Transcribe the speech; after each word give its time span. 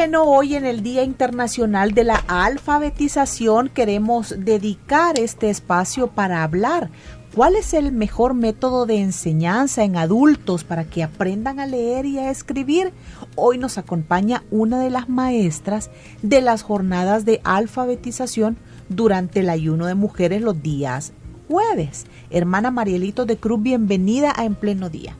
Bueno, 0.00 0.24
hoy 0.24 0.54
en 0.54 0.64
el 0.64 0.82
Día 0.82 1.02
Internacional 1.02 1.92
de 1.92 2.04
la 2.04 2.24
Alfabetización 2.26 3.68
queremos 3.68 4.34
dedicar 4.38 5.18
este 5.18 5.50
espacio 5.50 6.06
para 6.06 6.42
hablar 6.42 6.88
cuál 7.34 7.54
es 7.54 7.74
el 7.74 7.92
mejor 7.92 8.32
método 8.32 8.86
de 8.86 8.96
enseñanza 8.96 9.84
en 9.84 9.98
adultos 9.98 10.64
para 10.64 10.84
que 10.84 11.02
aprendan 11.02 11.60
a 11.60 11.66
leer 11.66 12.06
y 12.06 12.18
a 12.18 12.30
escribir. 12.30 12.94
Hoy 13.36 13.58
nos 13.58 13.76
acompaña 13.76 14.42
una 14.50 14.80
de 14.80 14.88
las 14.88 15.10
maestras 15.10 15.90
de 16.22 16.40
las 16.40 16.62
jornadas 16.62 17.26
de 17.26 17.42
alfabetización 17.44 18.56
durante 18.88 19.40
el 19.40 19.50
ayuno 19.50 19.84
de 19.84 19.96
mujeres 19.96 20.40
los 20.40 20.62
días 20.62 21.12
jueves. 21.46 22.06
Hermana 22.30 22.70
Marielito 22.70 23.26
de 23.26 23.36
Cruz, 23.36 23.62
bienvenida 23.62 24.32
a 24.34 24.46
En 24.46 24.54
Pleno 24.54 24.88
Día. 24.88 25.14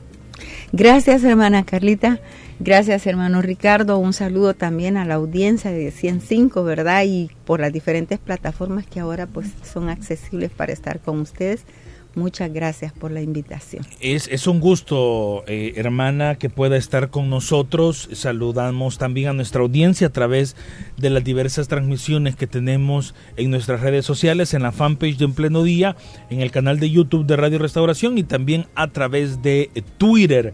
Gracias, 0.71 1.23
hermana 1.23 1.65
Carlita. 1.65 2.19
Gracias, 2.63 3.07
hermano 3.07 3.41
Ricardo. 3.41 3.97
Un 3.97 4.13
saludo 4.13 4.53
también 4.53 4.95
a 4.95 5.03
la 5.03 5.15
audiencia 5.15 5.71
de 5.71 5.89
105, 5.89 6.63
¿verdad? 6.63 7.03
Y 7.07 7.31
por 7.43 7.59
las 7.59 7.73
diferentes 7.73 8.19
plataformas 8.19 8.85
que 8.85 8.99
ahora 8.99 9.25
pues 9.25 9.47
son 9.63 9.89
accesibles 9.89 10.51
para 10.51 10.71
estar 10.71 10.99
con 10.99 11.21
ustedes. 11.21 11.65
Muchas 12.13 12.53
gracias 12.53 12.93
por 12.93 13.09
la 13.09 13.21
invitación. 13.21 13.83
Es, 13.99 14.45
un 14.45 14.59
gusto, 14.59 15.43
eh, 15.47 15.73
hermana, 15.77 16.35
que 16.35 16.51
pueda 16.51 16.77
estar 16.77 17.09
con 17.09 17.31
nosotros. 17.31 18.09
Saludamos 18.11 18.99
también 18.99 19.29
a 19.29 19.33
nuestra 19.33 19.61
audiencia 19.61 20.07
a 20.07 20.11
través 20.11 20.55
de 20.97 21.09
las 21.09 21.23
diversas 21.23 21.67
transmisiones 21.67 22.35
que 22.35 22.45
tenemos 22.45 23.15
en 23.37 23.49
nuestras 23.49 23.81
redes 23.81 24.05
sociales, 24.05 24.53
en 24.53 24.61
la 24.61 24.71
fanpage 24.71 25.17
de 25.17 25.25
En 25.25 25.33
Pleno 25.33 25.63
Día, 25.63 25.95
en 26.29 26.41
el 26.41 26.51
canal 26.51 26.79
de 26.79 26.91
YouTube 26.91 27.25
de 27.25 27.37
Radio 27.37 27.57
Restauración 27.57 28.19
y 28.19 28.23
también 28.23 28.67
a 28.75 28.91
través 28.91 29.41
de 29.41 29.71
Twitter. 29.97 30.53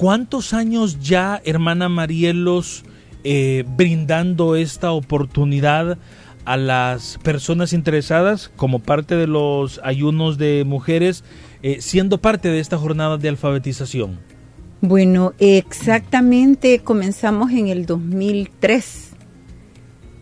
¿Cuántos 0.00 0.54
años 0.54 0.98
ya, 0.98 1.42
hermana 1.44 1.90
Marielos, 1.90 2.84
eh, 3.22 3.66
brindando 3.76 4.56
esta 4.56 4.92
oportunidad 4.92 5.98
a 6.46 6.56
las 6.56 7.18
personas 7.22 7.74
interesadas 7.74 8.50
como 8.56 8.78
parte 8.78 9.14
de 9.14 9.26
los 9.26 9.78
ayunos 9.84 10.38
de 10.38 10.64
mujeres, 10.64 11.22
eh, 11.62 11.82
siendo 11.82 12.16
parte 12.16 12.48
de 12.48 12.60
esta 12.60 12.78
jornada 12.78 13.18
de 13.18 13.28
alfabetización? 13.28 14.18
Bueno, 14.80 15.34
exactamente 15.38 16.78
comenzamos 16.78 17.50
en 17.50 17.68
el 17.68 17.84
2003. 17.84 19.10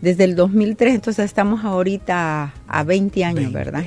Desde 0.01 0.25
el 0.25 0.35
2003, 0.35 0.95
entonces 0.95 1.23
estamos 1.23 1.63
ahorita 1.63 2.53
a 2.67 2.83
20 2.83 3.23
años, 3.23 3.53
¿verdad? 3.53 3.85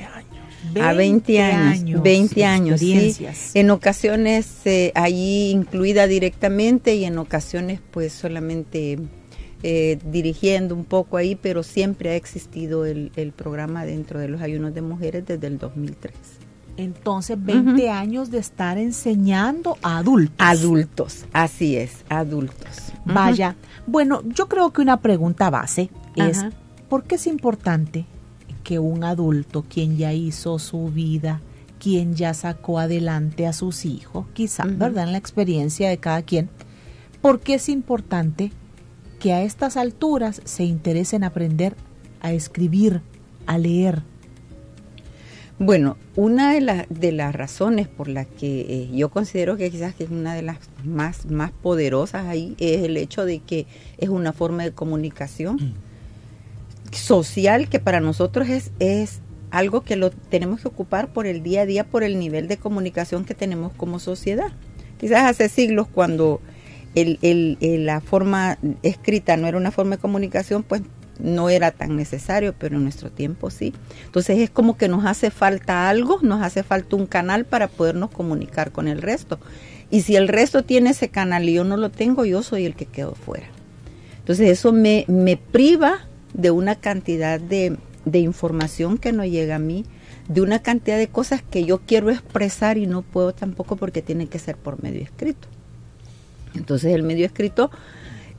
A 0.81 0.93
20 0.93 1.41
años, 1.41 2.01
20 2.01 2.45
años, 2.45 2.79
sí. 2.79 3.15
En 3.53 3.69
ocasiones 3.69 4.47
eh, 4.65 4.91
allí 4.95 5.51
incluida 5.51 6.07
directamente 6.07 6.95
y 6.95 7.05
en 7.05 7.17
ocasiones 7.17 7.79
pues 7.91 8.13
solamente 8.13 8.99
eh, 9.65 9.97
dirigiendo 10.11 10.75
un 10.75 10.83
poco 10.83 11.15
ahí, 11.15 11.35
pero 11.35 11.63
siempre 11.63 12.11
ha 12.11 12.15
existido 12.15 12.85
el, 12.85 13.33
programa 13.33 13.85
dentro 13.85 14.19
de 14.19 14.27
los 14.27 14.41
ayunos 14.41 14.73
de 14.73 14.81
mujeres 14.81 15.25
desde 15.25 15.47
el 15.47 15.57
2003. 15.57 16.13
Entonces, 16.75 17.37
20 17.39 17.89
años 17.89 18.29
de 18.29 18.39
estar 18.39 18.77
enseñando 18.77 19.77
a 19.81 19.99
adultos. 19.99 20.35
Adultos, 20.37 21.25
así 21.31 21.77
es, 21.77 22.03
adultos. 22.09 22.91
Vaya, 23.05 23.55
bueno, 23.87 24.21
yo 24.25 24.49
creo 24.49 24.73
que 24.73 24.81
una 24.81 24.99
pregunta 24.99 25.49
base 25.49 25.89
es, 26.17 26.43
¿por 26.89 27.03
qué 27.03 27.15
es 27.15 27.25
importante 27.25 28.05
que 28.63 28.79
un 28.79 29.03
adulto, 29.03 29.63
quien 29.67 29.97
ya 29.97 30.13
hizo 30.13 30.57
su 30.59 30.87
vida, 30.87 31.41
quien 31.79 32.15
ya 32.15 32.33
sacó 32.33 32.79
adelante 32.79 33.45
a 33.45 33.53
sus 33.53 33.85
hijos, 33.85 34.25
quizá, 34.33 34.63
¿verdad? 34.65 35.03
En 35.03 35.11
la 35.11 35.17
experiencia 35.17 35.89
de 35.89 35.97
cada 35.97 36.21
quien, 36.21 36.49
¿por 37.21 37.41
qué 37.41 37.55
es 37.55 37.67
importante 37.69 38.51
que 39.19 39.33
a 39.33 39.43
estas 39.43 39.75
alturas 39.75 40.41
se 40.45 40.63
interese 40.63 41.17
en 41.17 41.25
aprender 41.25 41.75
a 42.21 42.31
escribir, 42.31 43.01
a 43.45 43.57
leer? 43.57 44.01
Bueno, 45.59 45.97
una 46.15 46.53
de, 46.53 46.87
de 46.89 47.11
las 47.11 47.35
razones 47.35 47.87
por 47.87 48.07
las 48.07 48.27
que 48.27 48.61
eh, 48.61 48.89
yo 48.93 49.09
considero 49.09 49.55
que 49.55 49.69
quizás 49.69 49.93
que 49.93 50.05
es 50.05 50.09
una 50.09 50.33
de 50.33 50.41
las 50.41 50.57
más, 50.83 51.25
más 51.25 51.51
poderosas 51.51 52.25
ahí 52.25 52.55
es 52.59 52.83
el 52.83 52.97
hecho 52.97 53.25
de 53.25 53.39
que 53.39 53.67
es 53.97 54.09
una 54.09 54.33
forma 54.33 54.63
de 54.63 54.71
comunicación. 54.71 55.57
Mm 55.57 55.92
social 56.95 57.69
que 57.69 57.79
para 57.79 57.99
nosotros 57.99 58.49
es, 58.49 58.71
es 58.79 59.21
algo 59.51 59.81
que 59.81 59.95
lo 59.95 60.09
tenemos 60.09 60.61
que 60.61 60.67
ocupar 60.67 61.13
por 61.13 61.27
el 61.27 61.43
día 61.43 61.61
a 61.61 61.65
día, 61.65 61.83
por 61.83 62.03
el 62.03 62.17
nivel 62.19 62.47
de 62.47 62.57
comunicación 62.57 63.25
que 63.25 63.35
tenemos 63.35 63.71
como 63.73 63.99
sociedad. 63.99 64.51
Quizás 64.99 65.29
hace 65.29 65.49
siglos 65.49 65.87
cuando 65.87 66.41
el, 66.95 67.19
el, 67.21 67.85
la 67.85 68.01
forma 68.01 68.57
escrita 68.81 69.37
no 69.37 69.47
era 69.47 69.57
una 69.57 69.71
forma 69.71 69.97
de 69.97 70.01
comunicación, 70.01 70.63
pues 70.63 70.81
no 71.19 71.49
era 71.49 71.71
tan 71.71 71.95
necesario, 71.95 72.55
pero 72.57 72.77
en 72.77 72.83
nuestro 72.83 73.11
tiempo 73.11 73.49
sí. 73.49 73.73
Entonces 74.05 74.39
es 74.39 74.49
como 74.49 74.77
que 74.77 74.87
nos 74.87 75.05
hace 75.05 75.29
falta 75.29 75.89
algo, 75.89 76.19
nos 76.21 76.41
hace 76.41 76.63
falta 76.63 76.95
un 76.95 77.05
canal 77.05 77.45
para 77.45 77.67
podernos 77.67 78.09
comunicar 78.09 78.71
con 78.71 78.87
el 78.87 79.01
resto. 79.01 79.39
Y 79.91 80.01
si 80.01 80.15
el 80.15 80.27
resto 80.27 80.63
tiene 80.63 80.91
ese 80.91 81.09
canal 81.09 81.47
y 81.47 81.53
yo 81.53 81.63
no 81.63 81.77
lo 81.77 81.91
tengo, 81.91 82.25
yo 82.25 82.41
soy 82.41 82.65
el 82.65 82.75
que 82.75 82.85
quedo 82.87 83.13
fuera. 83.13 83.47
Entonces 84.17 84.49
eso 84.49 84.71
me, 84.71 85.05
me 85.07 85.37
priva 85.37 86.07
de 86.33 86.51
una 86.51 86.75
cantidad 86.75 87.39
de, 87.39 87.77
información 88.13 88.97
que 88.97 89.11
no 89.11 89.25
llega 89.25 89.55
a 89.55 89.59
mí, 89.59 89.85
de 90.27 90.41
una 90.41 90.59
cantidad 90.59 90.97
de 90.97 91.07
cosas 91.07 91.41
que 91.41 91.65
yo 91.65 91.79
quiero 91.79 92.09
expresar 92.09 92.77
y 92.77 92.87
no 92.87 93.01
puedo 93.01 93.33
tampoco 93.33 93.75
porque 93.75 94.01
tiene 94.01 94.27
que 94.27 94.39
ser 94.39 94.57
por 94.57 94.81
medio 94.81 95.01
escrito. 95.01 95.47
Entonces 96.55 96.93
el 96.93 97.03
medio 97.03 97.25
escrito 97.25 97.71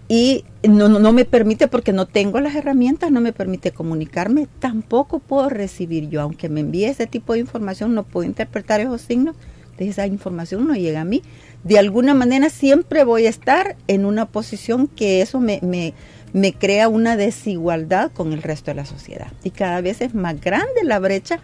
y 0.06 0.44
no, 0.62 0.88
no, 0.88 1.12
me 1.12 1.25
permite 1.25 1.66
porque 1.66 1.93
no 1.93 2.06
tengo 2.06 2.41
las 2.41 2.55
herramientas, 2.55 3.10
no 3.10 3.21
me 3.21 3.32
permite 3.32 3.72
comunicarme, 3.72 4.49
tampoco 4.59 5.19
puedo 5.19 5.49
recibir 5.49 6.11
yo, 6.11 6.21
aunque 6.21 6.50
me 6.50 6.61
envíe 6.61 6.84
ese 6.84 7.06
tipo 7.06 7.32
de 7.32 7.38
información, 7.41 7.94
no 7.94 8.03
puedo 8.03 8.26
interpretar 8.26 8.81
esos 8.81 9.00
signos, 9.00 9.34
de 9.78 9.88
esa 9.88 10.06
información 10.06 10.66
no 10.66 10.75
llega 10.75 11.00
a 11.00 11.05
mí. 11.05 11.22
De 11.65 11.78
alguna 11.78 12.15
manera 12.15 12.50
siempre 12.50 13.05
voy 13.05 13.26
a 13.26 13.31
estar 13.31 13.76
en 13.88 14.05
una 14.05 14.26
posición 14.26 14.87
que 14.87 15.22
eso 15.22 15.41
me, 15.41 15.59
me 15.62 15.94
me 16.34 16.52
crea 16.52 16.88
una 16.88 17.16
desigualdad 17.16 18.10
con 18.10 18.32
el 18.32 18.42
resto 18.42 18.72
de 18.72 18.74
la 18.74 18.84
sociedad. 18.84 19.32
Y 19.44 19.50
cada 19.50 19.80
vez 19.80 20.00
es 20.00 20.14
más 20.14 20.40
grande 20.40 20.82
la 20.82 20.98
brecha 20.98 21.38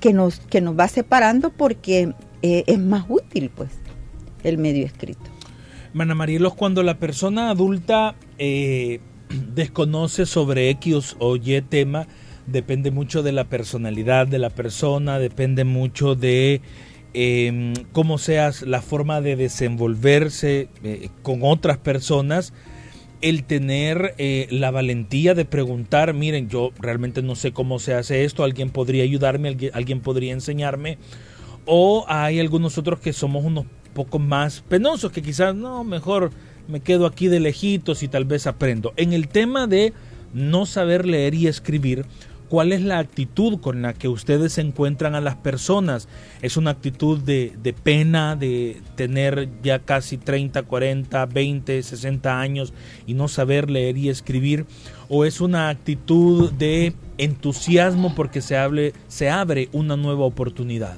que 0.00 0.12
nos, 0.12 0.40
que 0.40 0.60
nos 0.60 0.76
va 0.76 0.88
separando 0.88 1.50
porque 1.50 2.12
eh, 2.42 2.64
es 2.66 2.78
más 2.80 3.04
útil, 3.08 3.50
pues, 3.54 3.70
el 4.42 4.58
medio 4.58 4.84
escrito. 4.84 5.22
Mana 5.92 6.16
Marielos, 6.16 6.54
cuando 6.54 6.82
la 6.82 6.98
persona 6.98 7.50
adulta 7.50 8.16
eh, 8.38 8.98
desconoce 9.54 10.26
sobre 10.26 10.70
X 10.70 11.14
o 11.20 11.36
Y 11.36 11.62
tema, 11.62 12.08
depende 12.48 12.90
mucho 12.90 13.22
de 13.22 13.30
la 13.30 13.44
personalidad 13.44 14.26
de 14.26 14.40
la 14.40 14.50
persona, 14.50 15.20
depende 15.20 15.62
mucho 15.62 16.16
de 16.16 16.62
em, 17.14 17.74
cómo 17.92 18.18
seas 18.18 18.62
la 18.62 18.82
forma 18.82 19.20
de 19.20 19.36
desenvolverse 19.36 20.68
eh, 20.82 21.10
con 21.22 21.40
otras 21.44 21.78
personas 21.78 22.52
el 23.20 23.44
tener 23.44 24.14
eh, 24.18 24.46
la 24.50 24.70
valentía 24.70 25.34
de 25.34 25.44
preguntar, 25.44 26.14
miren, 26.14 26.48
yo 26.48 26.70
realmente 26.78 27.22
no 27.22 27.34
sé 27.34 27.52
cómo 27.52 27.78
se 27.78 27.94
hace 27.94 28.24
esto, 28.24 28.44
alguien 28.44 28.70
podría 28.70 29.02
ayudarme, 29.02 29.56
alguien, 29.72 30.00
podría 30.00 30.32
enseñarme, 30.32 30.98
o 31.66 32.04
hay 32.08 32.40
algunos 32.40 32.78
otros 32.78 33.00
que 33.00 33.12
somos 33.12 33.44
unos 33.44 33.66
poco 33.94 34.18
más 34.18 34.62
penosos, 34.62 35.12
que 35.12 35.22
quizás, 35.22 35.54
no, 35.54 35.84
mejor 35.84 36.30
me 36.68 36.80
quedo 36.80 37.06
aquí 37.06 37.28
de 37.28 37.40
lejitos 37.40 38.02
y 38.02 38.08
tal 38.08 38.24
vez 38.24 38.46
aprendo. 38.46 38.92
En 38.96 39.12
el 39.12 39.28
tema 39.28 39.66
de 39.66 39.92
no 40.32 40.64
saber 40.64 41.06
leer 41.06 41.34
y 41.34 41.48
escribir, 41.48 42.06
¿Cuál 42.50 42.72
es 42.72 42.82
la 42.82 42.98
actitud 42.98 43.60
con 43.60 43.80
la 43.80 43.92
que 43.92 44.08
ustedes 44.08 44.58
encuentran 44.58 45.14
a 45.14 45.20
las 45.20 45.36
personas? 45.36 46.08
¿Es 46.42 46.56
una 46.56 46.72
actitud 46.72 47.20
de, 47.20 47.52
de, 47.62 47.72
pena, 47.72 48.34
de 48.34 48.82
tener 48.96 49.48
ya 49.62 49.78
casi 49.78 50.16
30, 50.16 50.64
40, 50.64 51.26
20, 51.26 51.80
60 51.80 52.40
años 52.40 52.72
y 53.06 53.14
no 53.14 53.28
saber 53.28 53.70
leer 53.70 53.96
y 53.96 54.08
escribir? 54.08 54.66
¿O 55.08 55.24
es 55.24 55.40
una 55.40 55.68
actitud 55.68 56.50
de 56.50 56.92
entusiasmo 57.18 58.16
porque 58.16 58.40
se, 58.40 58.56
hable, 58.56 58.94
se 59.06 59.30
abre 59.30 59.68
una 59.70 59.96
nueva 59.96 60.24
oportunidad? 60.24 60.96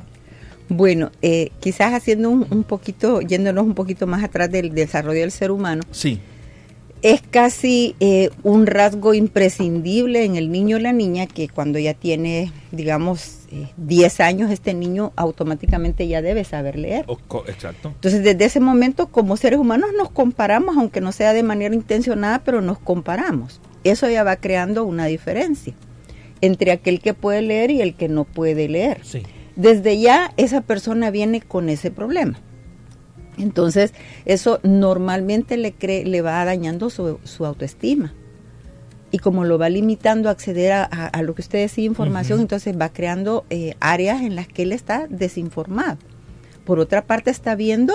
Bueno, 0.71 1.11
eh, 1.21 1.51
quizás 1.61 1.93
haciendo 1.93 2.31
un, 2.31 2.47
un, 2.49 2.65
poquito, 2.65 3.21
yéndonos 3.21 3.67
un 3.67 3.75
poquito 3.75 4.07
más 4.07 4.25
atrás 4.25 4.51
del 4.51 4.75
desarrollo 4.75 5.21
del 5.21 5.31
ser 5.31 5.51
humano. 5.51 5.83
Sí 5.91 6.19
es 7.03 7.21
casi 7.21 7.97
eh, 7.99 8.31
un 8.45 8.67
rasgo 8.67 9.13
imprescindible 9.13 10.25
en 10.25 10.37
el 10.37 10.53
niño 10.53 10.77
o 10.77 10.81
la 10.81 10.93
niña 10.93 11.27
que 11.27 11.49
cuando 11.49 11.81
ya 11.81 11.95
tiene, 11.95 12.53
digamos, 12.71 13.41
eh, 13.51 13.69
10 13.77 14.21
años, 14.21 14.51
este 14.53 14.73
niño 14.73 15.13
automáticamente 15.17 16.07
ya 16.07 16.23
debe 16.23 16.45
saber 16.45 16.79
leer. 16.79 17.05
Exacto. 17.49 17.89
Entonces, 17.89 18.23
desde 18.23 18.45
ese 18.45 18.61
momento, 18.61 19.09
como 19.09 19.37
seres 19.37 19.59
humanos, 19.59 19.91
nos 19.97 20.11
comparamos, 20.11 20.77
aunque 20.77 21.01
no 21.01 21.11
sea 21.11 21.33
de 21.33 21.43
manera 21.43 21.75
intencionada, 21.75 22.45
pero 22.45 22.61
nos 22.61 22.79
comparamos. 22.79 23.61
Eso 23.83 24.09
ya 24.09 24.23
va 24.23 24.37
creando 24.37 24.85
una 24.85 25.07
diferencia 25.07 25.75
entre 26.41 26.71
aquel 26.71 27.01
que 27.01 27.15
puede 27.15 27.43
leer 27.43 27.73
y 27.73 27.81
el 27.81 27.95
que 27.95 28.09
no 28.09 28.25
puede 28.25 28.69
leer. 28.69 29.01
Sí. 29.05 29.23
Desde 29.57 29.99
ya, 30.01 30.33
esa 30.37 30.61
persona 30.61 31.11
viene 31.11 31.41
con 31.41 31.69
ese 31.69 31.91
problema. 31.91 32.39
Entonces, 33.38 33.93
eso 34.25 34.61
normalmente 34.62 35.56
le, 35.56 35.73
cree, 35.73 36.05
le 36.05 36.20
va 36.23 36.44
dañando 36.44 36.90
su, 36.90 37.19
su, 37.25 37.46
autoestima. 37.46 38.12
Y 39.11 39.19
como 39.19 39.44
lo 39.44 39.58
va 39.58 39.69
limitando 39.69 40.29
a 40.29 40.32
acceder 40.32 40.73
a, 40.73 40.84
a, 40.84 41.06
a 41.06 41.23
lo 41.23 41.34
que 41.34 41.43
usted 41.43 41.58
decía, 41.58 41.84
información, 41.84 42.38
uh 42.38 42.40
-huh. 42.40 42.44
entonces 42.44 42.79
va 42.81 42.90
creando 42.90 43.44
eh, 43.50 43.75
áreas 43.81 44.23
en 44.23 44.37
las 44.37 44.49
que 44.49 44.62
él 44.62 44.73
está 44.73 45.06
desinformado. 45.08 45.99
Por 46.64 46.79
otra 46.79 47.06
parte, 47.06 47.31
está 47.31 47.55
viendo 47.55 47.94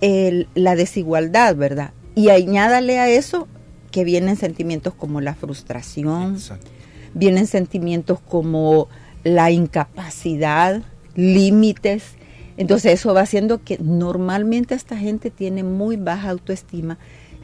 el, 0.00 0.48
la 0.54 0.74
desigualdad, 0.74 1.56
¿verdad? 1.56 1.92
Y 2.14 2.28
añádale 2.28 2.98
a 2.98 3.08
eso 3.08 3.48
que 3.90 4.04
vienen 4.04 4.36
sentimientos 4.36 4.94
como 4.94 5.20
la 5.20 5.34
frustración, 5.34 6.34
Exacto. 6.34 6.70
vienen 7.14 7.46
sentimientos 7.46 8.18
como 8.20 8.88
la 9.22 9.50
incapacidad, 9.50 10.82
límites, 11.14 12.16
entonces 12.56 12.92
eso 12.92 13.14
va 13.14 13.22
haciendo 13.22 13.62
que 13.62 13.78
normalmente 13.78 14.74
esta 14.74 14.96
gente 14.96 15.30
tiene 15.30 15.62
muy 15.62 15.96
baja 15.96 16.30
autoestima 16.30 16.98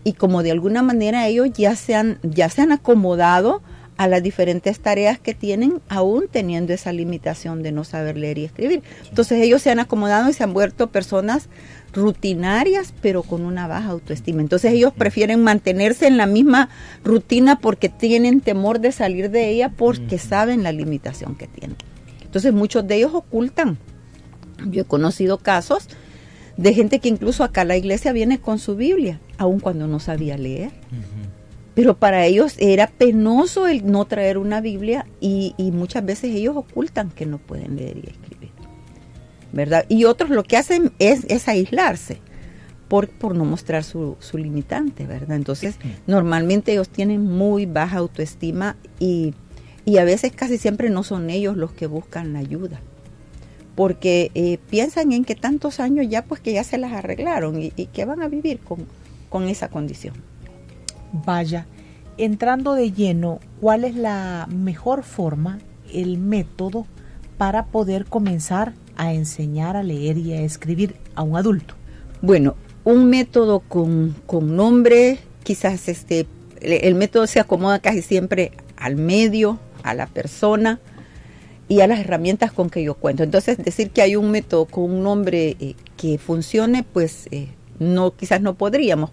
y 0.05 0.13
como 0.15 0.43
de 0.43 0.51
alguna 0.51 0.83
manera 0.83 1.27
ellos 1.27 1.51
ya 1.55 1.75
se 1.77 1.95
han, 1.95 2.19
ya 2.23 2.49
se 2.49 2.63
han 2.63 2.73
acomodado 2.73 3.63
a 3.99 4.07
las 4.07 4.23
diferentes 4.23 4.79
tareas 4.79 5.19
que 5.19 5.35
tienen, 5.35 5.83
aún 5.89 6.27
teniendo 6.31 6.73
esa 6.73 6.93
limitación 6.93 7.65
de 7.65 7.73
no 7.73 7.83
saber 7.83 8.17
leer 8.17 8.39
y 8.39 8.45
escribir. 8.45 8.83
Entonces 9.09 9.43
ellos 9.43 9.61
se 9.61 9.71
han 9.71 9.81
acomodado 9.81 10.31
y 10.31 10.33
se 10.33 10.45
han 10.45 10.55
vuelto 10.55 10.87
personas 10.87 11.49
rutinarias, 11.93 12.95
pero 13.03 13.25
con 13.25 13.45
una 13.45 13.67
baja 13.67 13.89
autoestima. 13.89 14.41
Entonces 14.41 14.73
ellos 14.73 14.93
prefieren 14.97 15.43
mantenerse 15.43 16.07
en 16.07 16.17
la 16.17 16.27
misma 16.27 16.69
rutina 17.03 17.59
porque 17.59 17.89
tienen 17.89 18.41
temor 18.41 18.79
de 18.79 18.93
salir 18.93 19.31
de 19.31 19.49
ella 19.49 19.71
porque 19.77 20.19
saben 20.19 20.63
la 20.63 20.71
limitación 20.71 21.35
que 21.35 21.49
tienen. 21.49 21.77
Entonces 22.23 22.53
muchos 22.53 22.87
de 22.87 22.95
ellos 22.95 23.11
ocultan 23.15 23.79
yo 24.67 24.83
he 24.83 24.85
conocido 24.85 25.39
casos 25.39 25.89
de 26.59 26.75
gente 26.75 26.99
que 26.99 27.09
incluso 27.09 27.45
acá 27.45 27.63
a 27.63 27.65
la 27.65 27.77
iglesia 27.77 28.13
viene 28.13 28.41
con 28.41 28.59
su 28.59 28.75
Biblia, 28.75 29.21
aun 29.39 29.61
cuando 29.61 29.87
no 29.87 30.01
sabía 30.01 30.37
leer. 30.37 30.73
Uh 30.91 30.97
-huh. 30.97 31.29
Pero 31.75 31.97
para 31.97 32.27
ellos 32.27 32.57
era 32.59 32.89
penoso 32.89 33.69
el 33.69 33.87
no 33.87 34.05
traer 34.05 34.37
una 34.37 34.61
Biblia 34.61 35.07
y, 35.21 35.55
y, 35.57 35.71
muchas 35.71 36.05
veces 36.05 36.35
ellos 36.35 36.57
ocultan 36.57 37.11
que 37.11 37.25
no 37.25 37.39
pueden 37.39 37.77
leer 37.77 37.99
y 37.99 38.11
escribir. 38.11 38.51
¿Verdad? 39.53 39.87
Y 39.89 40.05
otros 40.05 40.31
lo 40.31 40.43
que 40.43 40.57
hacen 40.57 40.93
es, 40.99 41.25
es 41.29 41.47
aislarse 41.47 42.21
por, 42.89 43.09
por 43.09 43.37
no 43.37 43.45
mostrar 43.45 43.85
su, 43.85 44.17
su 44.19 44.39
limitante, 44.39 45.07
¿verdad? 45.07 45.37
Entonces, 45.37 45.77
normalmente 46.09 46.73
ellos 46.73 46.89
tienen 46.89 47.23
muy 47.23 47.67
baja 47.67 47.99
autoestima 47.99 48.77
y, 48.99 49.35
y 49.85 49.99
a 49.99 50.05
veces 50.05 50.33
casi 50.33 50.59
siempre 50.59 50.91
no 50.91 51.05
son 51.05 51.31
ellos 51.31 51.57
los 51.57 51.71
que 51.71 51.87
buscan 51.87 52.33
la 52.33 52.41
ayuda 52.41 52.81
porque 53.79 54.33
eh, 54.35 54.59
piensan 54.71 55.13
en 55.13 55.25
que 55.25 55.37
tantos 55.37 55.79
años 55.79 56.09
ya 56.09 56.25
pues 56.25 56.41
que 56.41 56.53
ya 56.53 56.65
se 56.65 56.79
las 56.79 56.93
arreglaron 56.93 57.63
y, 57.63 57.73
y 57.77 57.87
que 57.87 58.05
van 58.05 58.23
a 58.23 58.27
vivir 58.27 58.59
con, 58.59 58.87
con, 59.29 59.47
esa 59.47 59.69
condición. 59.69 60.15
Vaya, 61.13 61.65
entrando 62.17 62.75
de 62.75 62.91
lleno, 62.91 63.39
¿cuál 63.61 63.85
es 63.85 63.95
la 63.95 64.49
mejor 64.51 65.05
forma, 65.05 65.61
el 65.95 66.19
método 66.19 66.87
para 67.37 67.67
poder 67.67 68.07
comenzar 68.07 68.73
a 68.97 69.13
enseñar 69.13 69.77
a 69.77 69.85
leer 69.85 70.19
y 70.19 70.33
a 70.33 70.41
escribir 70.41 70.97
a 71.15 71.23
un 71.23 71.37
adulto? 71.37 71.75
Bueno, 72.21 72.57
un 72.83 73.09
método 73.09 73.61
con, 73.61 74.17
con 74.27 74.57
nombre, 74.57 75.21
quizás 75.45 75.89
este, 75.89 76.27
el 76.61 76.97
método 76.97 77.29
se 77.29 77.39
acomoda 77.39 77.79
casi 77.79 78.03
siempre 78.03 78.51
al 78.77 78.97
medio, 78.97 79.61
a 79.85 79.95
la 79.95 80.09
persona, 80.09 80.81
y 81.69 81.83
a 81.83 81.87
las 81.87 82.01
herramientas 82.01 82.51
con 82.51 82.71
que 82.71 82.83
yo 82.83 82.95
cuento. 82.95 83.23
Entonces, 83.23 83.59
decir 83.59 83.91
que 83.91 84.03
hay 84.03 84.17
un 84.17 84.31
método 84.31 84.65
con 84.65 84.85
un 84.85 85.03
nombre 85.03 85.57
eh, 85.61 85.75
que 85.97 86.19
funcione, 86.19 86.83
pues 86.83 87.29
eh, 87.31 87.49
no, 87.79 88.17
quizás 88.17 88.41
no 88.41 88.55
podríamos, 88.55 89.11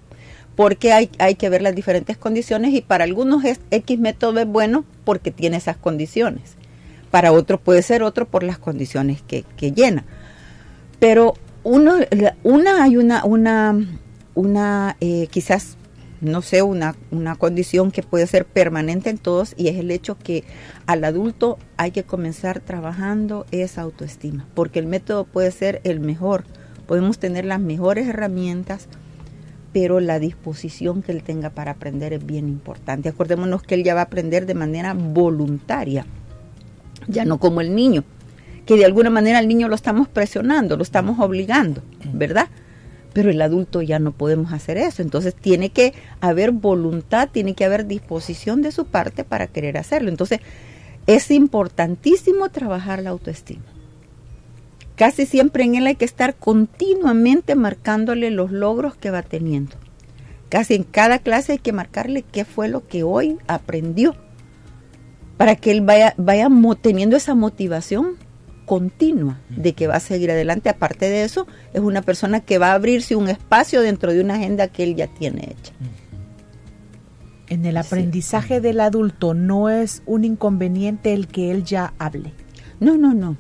porque 0.56 0.94
hay, 0.94 1.10
hay 1.19 1.36
que 1.36 1.50
ver 1.50 1.62
las 1.62 1.75
diferentes 1.75 2.18
condiciones 2.18 2.74
y 2.74 2.81
para 2.81 3.04
algunos 3.04 3.44
es, 3.44 3.60
X 3.72 4.00
método 4.00 4.40
es 4.40 4.48
bueno 4.48 4.86
porque 5.04 5.31
tiene 5.31 5.57
esas 5.57 5.75
condiciones. 5.75 6.56
Para 7.12 7.31
otros 7.31 7.60
puede 7.60 7.81
ser 7.81 8.04
otro 8.04 8.25
por 8.25 8.44
las 8.44 8.58
condiciones 8.58 9.22
que, 9.22 9.44
que 9.58 9.72
llena. 9.72 10.06
Pero 11.00 11.34
uno, 11.63 11.96
una 12.44 12.84
hay 12.84 12.98
una, 12.98 13.25
una, 13.25 13.75
una 14.34 14.98
eh, 15.01 15.28
quizás 15.30 15.78
no 16.21 16.41
sé, 16.41 16.62
una, 16.62 16.95
una 17.12 17.35
condición 17.35 17.91
que 17.91 18.03
puede 18.03 18.27
ser 18.27 18.45
permanente 18.45 19.09
en 19.09 19.17
todos 19.17 19.53
y 19.57 19.67
es 19.67 19.77
el 19.77 19.91
hecho 19.91 20.17
que 20.17 20.44
al 20.85 21.03
adulto 21.03 21.57
hay 21.77 21.91
que 21.91 22.03
comenzar 22.03 22.59
trabajando 22.59 23.45
esa 23.51 23.81
autoestima, 23.81 24.47
porque 24.53 24.79
el 24.79 24.88
método 24.88 25.25
puede 25.25 25.51
ser 25.51 25.81
el 25.83 26.00
mejor, 26.00 26.45
podemos 26.88 27.19
tener 27.19 27.45
las 27.45 27.59
mejores 27.59 28.07
herramientas, 28.07 28.88
pero 29.73 30.00
la 30.00 30.19
disposición 30.19 31.01
que 31.01 31.12
él 31.12 31.21
tenga 31.21 31.50
para 31.50 31.71
aprender 31.71 32.13
es 32.13 32.25
bien 32.25 32.47
importante. 32.47 33.09
Acordémonos 33.09 33.62
que 33.62 33.75
él 33.75 33.83
ya 33.83 33.94
va 33.94 34.01
a 34.01 34.06
aprender 34.06 34.45
de 34.45 34.53
manera 34.53 34.94
voluntaria, 34.94 36.06
ya 37.07 37.25
no 37.25 37.39
como 37.39 37.59
el 37.59 37.75
niño, 37.75 38.06
que 38.65 38.77
de 38.77 38.85
alguna 38.85 39.09
manera 39.09 39.39
al 39.39 39.50
niño 39.50 39.67
lo 39.67 39.75
estamos 39.75 40.07
presionando, 40.07 40.77
lo 40.77 40.83
estamos 40.83 41.19
obligando, 41.19 41.81
¿verdad? 42.13 42.47
Pero 43.15 43.29
el 43.29 43.41
adulto 43.41 43.81
ya 43.81 43.97
no 43.97 44.12
podemos 44.12 44.51
hacer 44.51 44.77
eso. 44.77 45.01
Entonces 45.01 45.34
tiene 45.34 45.69
que 45.69 45.93
haber 46.19 46.51
voluntad, 46.51 47.29
tiene 47.31 47.53
que 47.53 47.63
haber 47.63 47.88
disposición 47.88 48.62
de 48.62 48.74
su 48.74 48.88
parte 48.88 49.24
para 49.24 49.48
querer 49.48 49.77
hacerlo. 49.77 50.10
Entonces 50.10 50.41
es 51.07 51.31
importantísimo 51.31 52.50
trabajar 52.50 53.01
la 53.01 53.12
autoestima. 53.12 53.63
Casi 54.98 55.25
siempre 55.25 55.63
en 55.63 55.75
él 55.75 55.88
hay 55.88 55.95
que 55.95 56.03
estar 56.03 56.36
continuamente 56.36 57.55
marcándole 57.55 58.31
los 58.31 58.51
logros 58.51 58.98
que 58.98 59.12
va 59.12 59.24
teniendo. 59.24 59.77
Casi 60.50 60.75
en 60.75 60.84
cada 60.84 61.19
clase 61.19 61.53
hay 61.53 61.60
que 61.60 61.72
marcarle 61.72 62.22
qué 62.22 62.43
fue 62.43 62.67
lo 62.67 62.86
que 62.86 63.03
hoy 63.03 63.38
aprendió 63.48 64.17
para 65.38 65.55
que 65.55 65.72
él 65.72 65.79
vaya, 65.79 66.15
vaya 66.17 66.50
teniendo 66.81 67.15
esa 67.15 67.34
motivación 67.34 68.17
continua 68.65 69.39
de 69.50 69.74
que 69.74 69.88
va 69.88 69.95
a 69.95 70.00
seguir 70.00 70.31
adelante. 70.31 70.69
Aparte 70.69 71.10
de 71.10 71.24
eso, 71.24 71.48
es 71.74 71.81
una 71.81 72.01
persona 72.01 72.41
que 72.41 72.57
va 72.57 72.72
a 72.72 72.74
abrirse 72.74 73.15
un 73.15 73.29
espacio 73.29 73.81
dentro 73.81 74.13
de 74.13 74.22
una 74.22 74.36
agenda 74.36 74.67
que 74.67 74.84
él 74.84 74.95
ya 74.95 75.07
tiene 75.07 75.51
hecha. 75.51 75.74
En 77.48 77.65
el 77.65 77.77
aprendizaje 77.77 78.55
sí. 78.55 78.62
del 78.62 78.79
adulto 78.79 79.34
no 79.34 79.69
es 79.69 80.01
un 80.05 80.25
inconveniente 80.25 81.13
el 81.13 81.27
que 81.27 81.51
él 81.51 81.63
ya 81.63 81.93
hable. 82.00 82.34
No, 82.79 82.98
no, 82.98 83.13
no. 83.13 83.38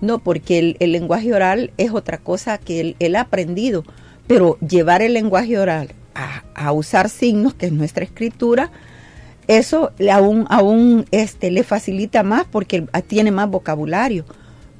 No, 0.00 0.20
porque 0.20 0.60
el, 0.60 0.76
el 0.78 0.92
lenguaje 0.92 1.34
oral 1.34 1.72
es 1.76 1.90
otra 1.90 2.18
cosa 2.18 2.58
que 2.58 2.80
él, 2.80 2.96
él, 3.00 3.16
ha 3.16 3.22
aprendido. 3.22 3.84
Pero 4.28 4.58
llevar 4.60 5.02
el 5.02 5.12
lenguaje 5.12 5.58
oral 5.58 5.92
a, 6.14 6.44
a 6.54 6.72
usar 6.72 7.08
signos, 7.08 7.54
que 7.54 7.66
es 7.66 7.72
nuestra 7.72 8.04
escritura, 8.04 8.70
eso 9.48 9.92
aún, 10.12 10.46
aún 10.50 11.06
este, 11.10 11.50
le 11.50 11.64
facilita 11.64 12.22
más 12.22 12.44
porque 12.44 12.86
tiene 13.06 13.30
más 13.30 13.48
vocabulario 13.48 14.24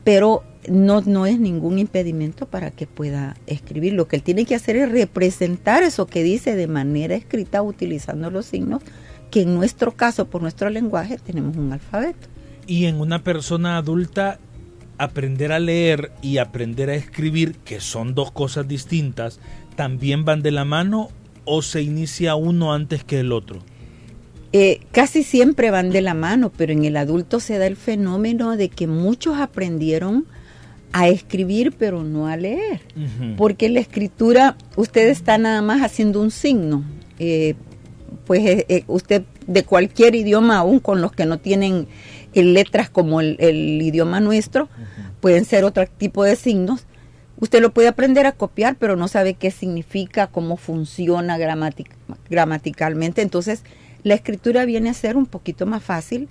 pero 0.09 0.43
no, 0.71 1.03
no 1.03 1.27
es 1.27 1.38
ningún 1.38 1.79
impedimento 1.79 2.47
para 2.47 2.71
que 2.71 2.87
pueda 2.87 3.37
escribir. 3.47 3.93
Lo 3.93 4.09
que 4.09 4.17
él 4.17 4.23
tiene 4.23 4.47
que 4.47 4.55
hacer 4.55 4.75
es 4.77 4.91
representar 4.91 5.83
eso 5.83 6.07
que 6.07 6.23
dice 6.23 6.57
de 6.57 6.67
manera 6.67 7.15
escrita 7.15 7.61
utilizando 7.61 8.31
los 8.31 8.47
signos, 8.47 8.81
que 9.31 9.43
en 9.43 9.55
nuestro 9.55 9.93
caso, 9.93 10.31
por 10.31 10.41
nuestro 10.41 10.71
lenguaje, 10.71 11.19
tenemos 11.19 11.59
un 11.59 11.75
alfabeto. 11.75 12.27
Y 12.67 12.87
en 12.87 13.03
una 13.03 13.23
persona 13.23 13.77
adulta, 13.77 14.38
aprender 14.97 15.53
a 15.53 15.59
leer 15.59 16.11
y 16.23 16.38
aprender 16.38 16.88
a 16.88 16.95
escribir, 16.95 17.57
que 17.57 17.79
son 17.79 18.15
dos 18.15 18.31
cosas 18.31 18.67
distintas, 18.67 19.41
también 19.77 20.25
van 20.25 20.41
de 20.41 20.53
la 20.53 20.65
mano 20.65 21.11
o 21.45 21.61
se 21.61 21.83
inicia 21.83 22.35
uno 22.35 22.73
antes 22.73 23.05
que 23.05 23.21
el 23.21 23.31
otro? 23.31 23.61
Eh, 24.52 24.81
casi 24.93 25.23
siempre 25.23 25.71
van 25.71 25.90
de 25.90 26.00
la 26.00 26.14
mano, 26.14 26.50
pero 26.57 26.73
en 26.73 26.85
el 26.85 26.97
adulto 26.97 27.40
se 27.40 27.59
da 27.59 27.67
el 27.67 27.76
fenómeno 27.76 28.57
de 28.57 28.69
que 28.69 28.87
muchos 28.87 29.38
aprendieron 29.38 30.26
a 30.93 31.09
escribir 31.09 31.75
pero 31.78 32.02
no 32.02 32.26
a 32.26 32.37
leer, 32.37 32.81
porque 33.37 33.69
la 33.69 33.81
escritura 33.81 34.57
usted 34.76 35.09
está 35.09 35.38
nada 35.38 35.62
más 35.62 35.83
haciendo 35.83 36.21
un 36.21 36.31
signo, 36.31 36.83
eh, 37.19 37.55
pues 38.26 38.45
eh, 38.45 38.67
eh, 38.69 38.85
usted 38.87 39.23
de 39.47 39.64
cualquier 39.64 40.14
idioma, 40.14 40.59
aún 40.59 40.81
con 40.81 41.00
los 41.00 41.12
que 41.12 41.26
no 41.26 41.38
tienen 41.38 41.88
letras 42.35 42.88
como 42.88 43.21
el, 43.21 43.83
idioma 43.83 44.21
nuestro, 44.21 44.69
pueden 45.21 45.45
ser 45.45 45.64
otro 45.64 45.85
tipo 45.87 46.25
de 46.25 46.37
signos, 46.37 46.87
usted 47.40 47.61
lo 47.61 47.73
puede 47.73 47.88
aprender 47.88 48.26
a 48.26 48.33
copiar, 48.33 48.76
pero 48.76 48.97
no 48.97 49.09
sabe 49.09 49.35
qué 49.35 49.50
significa, 49.50 50.28
cómo 50.28 50.57
funciona 50.57 51.37
gramaticalmente, 52.31 53.23
entonces 53.23 53.62
la 54.09 54.15
escritura 54.15 54.65
viene 54.65 54.91
a 54.91 54.95
ser 54.95 55.17
un 55.17 55.27
poquito 55.27 55.67
más 55.67 55.83
fácil 55.83 56.29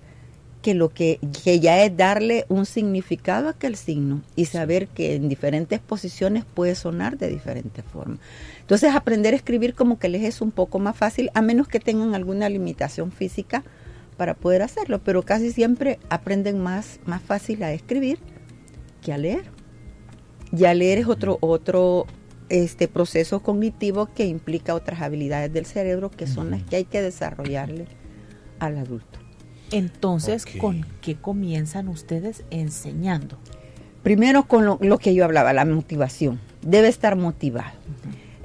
que 0.62 0.74
lo 0.74 0.90
que, 0.90 1.20
que, 1.44 1.60
ya 1.60 1.84
es 1.84 1.96
darle 1.96 2.46
un 2.50 2.66
significado 2.66 3.48
a 3.48 3.52
aquel 3.52 3.76
signo 3.78 4.22
y 4.36 4.46
saber 4.46 4.88
que 4.88 5.16
en 5.16 5.30
diferentes 5.30 5.80
posiciones 5.80 6.44
puede 6.44 6.76
sonar 6.76 7.18
de 7.18 7.30
diferentes 7.30 7.86
formas. 7.86 8.20
Entonces 8.60 8.94
aprender 8.96 9.34
a 9.34 9.38
escribir 9.38 9.76
como 9.76 10.00
que 10.00 10.10
les 10.10 10.24
es 10.24 10.42
un 10.42 10.52
poco 10.52 10.80
más 10.80 10.98
fácil, 10.98 11.30
a 11.36 11.42
menos 11.42 11.68
que 11.68 11.80
tengan 11.80 12.16
alguna 12.16 12.50
limitación 12.50 13.12
física 13.12 13.64
para 14.18 14.34
poder 14.34 14.64
hacerlo, 14.64 15.00
pero 15.00 15.22
casi 15.22 15.52
siempre 15.52 16.00
aprenden 16.10 16.60
más, 16.60 17.00
más 17.06 17.22
fácil 17.22 17.62
a 17.64 17.72
escribir 17.72 18.18
que 19.04 19.14
a 19.14 19.18
leer. 19.18 19.46
Y 20.52 20.66
a 20.66 20.74
leer 20.74 20.98
es 20.98 21.08
otro, 21.08 21.38
otro 21.42 22.08
este 22.50 22.88
proceso 22.88 23.42
cognitivo 23.42 24.08
que 24.14 24.26
implica 24.26 24.76
otras 24.76 25.02
habilidades 25.02 25.52
del 25.52 25.66
cerebro 25.66 26.10
que 26.10 26.28
son 26.28 26.52
las 26.52 26.64
que 26.64 26.78
hay 26.78 26.86
que 26.86 27.02
desarrollarle 27.02 27.88
al 28.60 28.78
adulto. 28.78 29.20
Entonces, 29.72 30.46
¿con 30.46 30.86
qué 31.02 31.16
comienzan 31.16 31.90
ustedes 31.90 32.44
enseñando? 32.52 33.38
Primero 34.02 34.48
con 34.48 34.66
lo, 34.66 34.98
que 34.98 35.14
yo 35.14 35.26
hablaba, 35.26 35.52
la 35.52 35.66
motivación. 35.66 36.40
Debe 36.62 36.88
estar 36.88 37.18
motivado. 37.18 37.74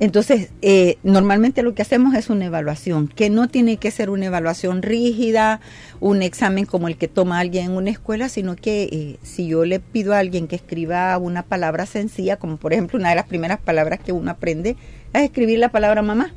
Entonces, 0.02 0.50
eh, 0.62 0.98
normalmente 1.04 1.62
lo 1.62 1.76
que 1.76 1.82
hacemos 1.82 2.16
es 2.16 2.28
una 2.28 2.46
evaluación, 2.46 3.06
que 3.06 3.30
no 3.30 3.46
tiene 3.46 3.76
que 3.76 3.92
ser 3.92 4.10
una 4.10 4.26
evaluación 4.26 4.82
rígida, 4.82 5.60
un 6.00 6.22
examen 6.22 6.66
como 6.66 6.88
el 6.88 6.96
que 6.96 7.06
toma 7.06 7.38
alguien 7.38 7.66
en 7.66 7.76
una 7.76 7.90
escuela, 7.90 8.28
sino 8.28 8.56
que 8.56 8.82
eh, 8.82 9.18
si 9.22 9.46
yo 9.46 9.64
le 9.64 9.78
pido 9.78 10.12
a 10.12 10.18
alguien 10.18 10.48
que 10.48 10.56
escriba 10.56 11.16
una 11.18 11.44
palabra 11.44 11.86
sencilla, 11.86 12.36
como 12.36 12.56
por 12.56 12.72
ejemplo 12.72 12.98
una 12.98 13.10
de 13.10 13.14
las 13.14 13.26
primeras 13.26 13.60
palabras 13.60 14.00
que 14.00 14.10
uno 14.10 14.32
aprende, 14.32 14.74
es 15.12 15.22
escribir 15.22 15.60
la 15.60 15.70
palabra 15.70 16.02
mamá. 16.02 16.34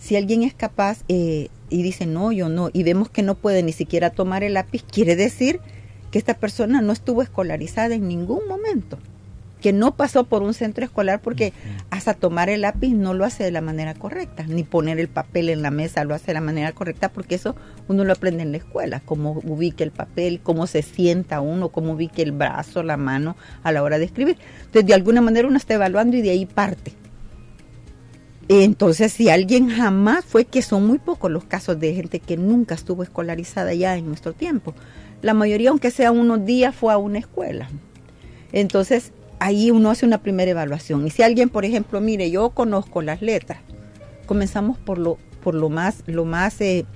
Si 0.00 0.16
alguien 0.16 0.42
es 0.42 0.52
capaz 0.52 1.04
eh, 1.06 1.50
y 1.70 1.84
dice, 1.84 2.04
no, 2.04 2.32
yo 2.32 2.48
no, 2.48 2.70
y 2.72 2.82
vemos 2.82 3.08
que 3.10 3.22
no 3.22 3.36
puede 3.36 3.62
ni 3.62 3.72
siquiera 3.72 4.10
tomar 4.10 4.42
el 4.42 4.54
lápiz, 4.54 4.82
quiere 4.82 5.14
decir 5.14 5.60
que 6.10 6.18
esta 6.18 6.34
persona 6.34 6.82
no 6.82 6.92
estuvo 6.92 7.22
escolarizada 7.22 7.94
en 7.94 8.08
ningún 8.08 8.48
momento, 8.48 8.98
que 9.60 9.72
no 9.72 9.96
pasó 9.96 10.24
por 10.24 10.42
un 10.42 10.54
centro 10.54 10.84
escolar 10.84 11.20
porque 11.20 11.52
hasta 11.90 12.14
tomar 12.14 12.50
el 12.50 12.62
lápiz 12.62 12.92
no 12.92 13.14
lo 13.14 13.24
hace 13.24 13.44
de 13.44 13.50
la 13.50 13.60
manera 13.60 13.94
correcta, 13.94 14.44
ni 14.46 14.64
poner 14.64 15.00
el 15.00 15.08
papel 15.08 15.48
en 15.48 15.62
la 15.62 15.70
mesa 15.70 16.04
lo 16.04 16.14
hace 16.14 16.26
de 16.26 16.34
la 16.34 16.40
manera 16.40 16.72
correcta, 16.72 17.08
porque 17.10 17.36
eso 17.36 17.56
uno 17.88 18.04
lo 18.04 18.12
aprende 18.12 18.42
en 18.42 18.52
la 18.52 18.58
escuela, 18.58 19.00
cómo 19.04 19.40
ubique 19.44 19.82
el 19.82 19.92
papel, 19.92 20.40
cómo 20.42 20.66
se 20.66 20.82
sienta 20.82 21.40
uno, 21.40 21.70
cómo 21.70 21.92
ubique 21.92 22.22
el 22.22 22.32
brazo, 22.32 22.82
la 22.82 22.96
mano 22.96 23.36
a 23.62 23.72
la 23.72 23.82
hora 23.82 23.98
de 23.98 24.04
escribir. 24.04 24.36
Entonces, 24.58 24.86
de 24.86 24.94
alguna 24.94 25.20
manera 25.20 25.48
uno 25.48 25.56
está 25.56 25.74
evaluando 25.74 26.16
y 26.16 26.22
de 26.22 26.30
ahí 26.30 26.46
parte. 26.46 26.92
Entonces, 28.48 29.12
si 29.12 29.28
alguien 29.28 29.70
jamás 29.70 30.24
fue, 30.24 30.44
que 30.44 30.62
son 30.62 30.86
muy 30.86 30.98
pocos 30.98 31.30
los 31.30 31.44
casos 31.44 31.80
de 31.80 31.94
gente 31.94 32.20
que 32.20 32.36
nunca 32.36 32.76
estuvo 32.76 33.02
escolarizada 33.02 33.74
ya 33.74 33.96
en 33.96 34.06
nuestro 34.06 34.34
tiempo. 34.34 34.74
La 35.22 35.34
mayoría, 35.34 35.70
aunque 35.70 35.90
sea 35.90 36.12
unos 36.12 36.44
días, 36.44 36.74
fue 36.74 36.92
a 36.92 36.98
una 36.98 37.18
escuela. 37.18 37.68
Entonces, 38.52 39.12
ahí 39.38 39.70
uno 39.70 39.90
hace 39.90 40.06
una 40.06 40.18
primera 40.18 40.50
evaluación. 40.50 41.06
Y 41.06 41.10
si 41.10 41.22
alguien, 41.22 41.48
por 41.48 41.64
ejemplo, 41.64 42.00
mire, 42.00 42.30
yo 42.30 42.50
conozco 42.50 43.02
las 43.02 43.22
letras, 43.22 43.58
comenzamos 44.26 44.78
por 44.78 44.98
lo, 44.98 45.18
por 45.42 45.54
lo 45.54 45.68
más, 45.68 46.02
lo 46.06 46.24
más, 46.24 46.60
eh, 46.60 46.86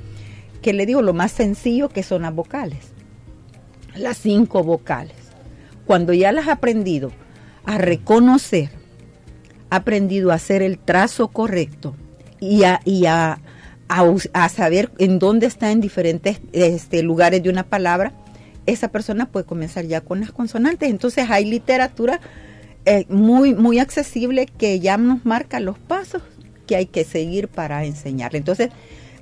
que 0.62 0.72
le 0.72 0.86
digo, 0.86 1.02
lo 1.02 1.14
más 1.14 1.32
sencillo 1.32 1.88
que 1.88 2.02
son 2.02 2.22
las 2.22 2.34
vocales. 2.34 2.92
Las 3.96 4.18
cinco 4.18 4.62
vocales. 4.62 5.16
Cuando 5.86 6.12
ya 6.12 6.32
las 6.32 6.48
ha 6.48 6.52
aprendido 6.52 7.10
a 7.64 7.78
reconocer, 7.78 8.70
aprendido 9.70 10.30
a 10.30 10.34
hacer 10.34 10.62
el 10.62 10.78
trazo 10.78 11.28
correcto 11.28 11.96
y 12.40 12.64
a, 12.64 12.80
y 12.84 13.06
a, 13.06 13.40
a, 13.88 14.48
saber 14.48 14.90
en 14.98 15.18
dónde 15.18 15.46
está 15.46 15.70
en 15.70 15.80
diferentes 15.80 16.40
este, 16.52 17.02
lugares 17.02 17.42
de 17.42 17.50
una 17.50 17.64
palabra, 17.64 18.12
esa 18.66 18.88
persona 18.88 19.26
puede 19.26 19.46
comenzar 19.46 19.86
ya 19.86 20.00
con 20.00 20.20
las 20.20 20.32
consonantes. 20.32 20.90
Entonces 20.90 21.30
hay 21.30 21.44
literatura 21.44 22.20
eh, 22.84 23.06
muy, 23.08 23.54
muy 23.54 23.78
accesible 23.78 24.46
que 24.46 24.80
ya 24.80 24.96
nos 24.96 25.24
marca 25.24 25.60
los 25.60 25.78
pasos 25.78 26.22
que 26.66 26.76
hay 26.76 26.86
que 26.86 27.04
seguir 27.04 27.48
para 27.48 27.84
enseñarle. 27.84 28.38
Entonces, 28.38 28.70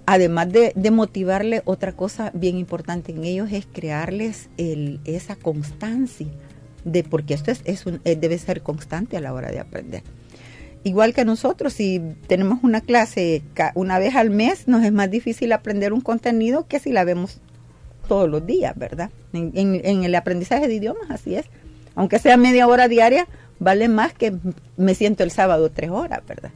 además 0.06 0.52
de, 0.52 0.72
de, 0.76 0.90
motivarle, 0.90 1.62
otra 1.64 1.92
cosa 1.92 2.30
bien 2.34 2.58
importante 2.58 3.12
en 3.12 3.24
ellos 3.24 3.50
es 3.52 3.66
crearles 3.66 4.48
esa 4.56 5.36
constancia 5.36 6.28
de 6.84 7.04
porque 7.04 7.34
esto 7.34 7.50
es, 7.50 7.62
es 7.64 7.86
un, 7.86 8.00
eh, 8.04 8.16
debe 8.16 8.38
ser 8.38 8.62
constante 8.62 9.16
a 9.16 9.20
la 9.20 9.32
hora 9.32 9.50
de 9.50 9.60
aprender 9.60 10.02
igual 10.84 11.14
que 11.14 11.24
nosotros, 11.24 11.72
si 11.72 12.00
tenemos 12.26 12.60
una 12.62 12.80
clase 12.80 13.42
una 13.74 13.98
vez 13.98 14.14
al 14.16 14.30
mes, 14.30 14.68
nos 14.68 14.84
es 14.84 14.92
más 14.92 15.10
difícil 15.10 15.52
aprender 15.52 15.92
un 15.92 16.00
contenido 16.00 16.66
que 16.66 16.80
si 16.80 16.92
la 16.92 17.04
vemos 17.04 17.40
todos 18.08 18.28
los 18.28 18.44
días, 18.44 18.76
¿verdad? 18.76 19.10
En, 19.32 20.04
el 20.04 20.14
aprendizaje 20.14 20.66
de 20.66 20.74
idiomas, 20.74 21.10
así 21.10 21.36
es. 21.36 21.46
Aunque 21.94 22.18
sea 22.18 22.36
media 22.36 22.66
hora 22.66 22.88
diaria, 22.88 23.28
vale 23.58 23.88
más 23.88 24.12
que 24.12 24.34
me 24.76 24.94
siento 24.94 25.22
el 25.22 25.30
sábado 25.30 25.70
tres 25.70 25.90
horas, 25.90 26.22
¿verdad? 26.26 26.50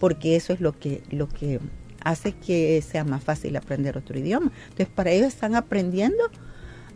Porque 0.00 0.36
eso 0.36 0.52
es 0.52 0.60
lo 0.60 0.78
que, 0.78 1.02
lo 1.10 1.28
que 1.28 1.60
hace 2.02 2.32
que 2.32 2.82
sea 2.82 3.04
más 3.04 3.22
fácil 3.22 3.56
aprender 3.56 3.96
otro 3.96 4.18
idioma. 4.18 4.52
Entonces, 4.64 4.88
para 4.94 5.10
ellos 5.10 5.28
están 5.28 5.54
aprendiendo 5.54 6.24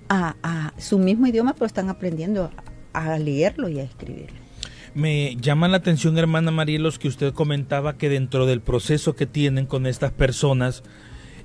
a, 0.08 0.36
a 0.42 0.74
su 0.78 0.98
mismo 0.98 1.26
idioma, 1.26 1.54
pero 1.54 1.66
están 1.66 1.88
aprendiendo 1.88 2.50
a 2.92 3.18
leerlo 3.18 3.68
y 3.68 3.78
a 3.78 3.84
escribirlo. 3.84 4.38
Me 4.92 5.36
llama 5.36 5.68
la 5.68 5.76
atención, 5.76 6.18
hermana 6.18 6.50
Marielos, 6.50 6.98
que 6.98 7.06
usted 7.06 7.32
comentaba 7.32 7.96
que 7.96 8.08
dentro 8.08 8.46
del 8.46 8.60
proceso 8.60 9.14
que 9.14 9.26
tienen 9.26 9.66
con 9.66 9.86
estas 9.86 10.10
personas 10.10 10.82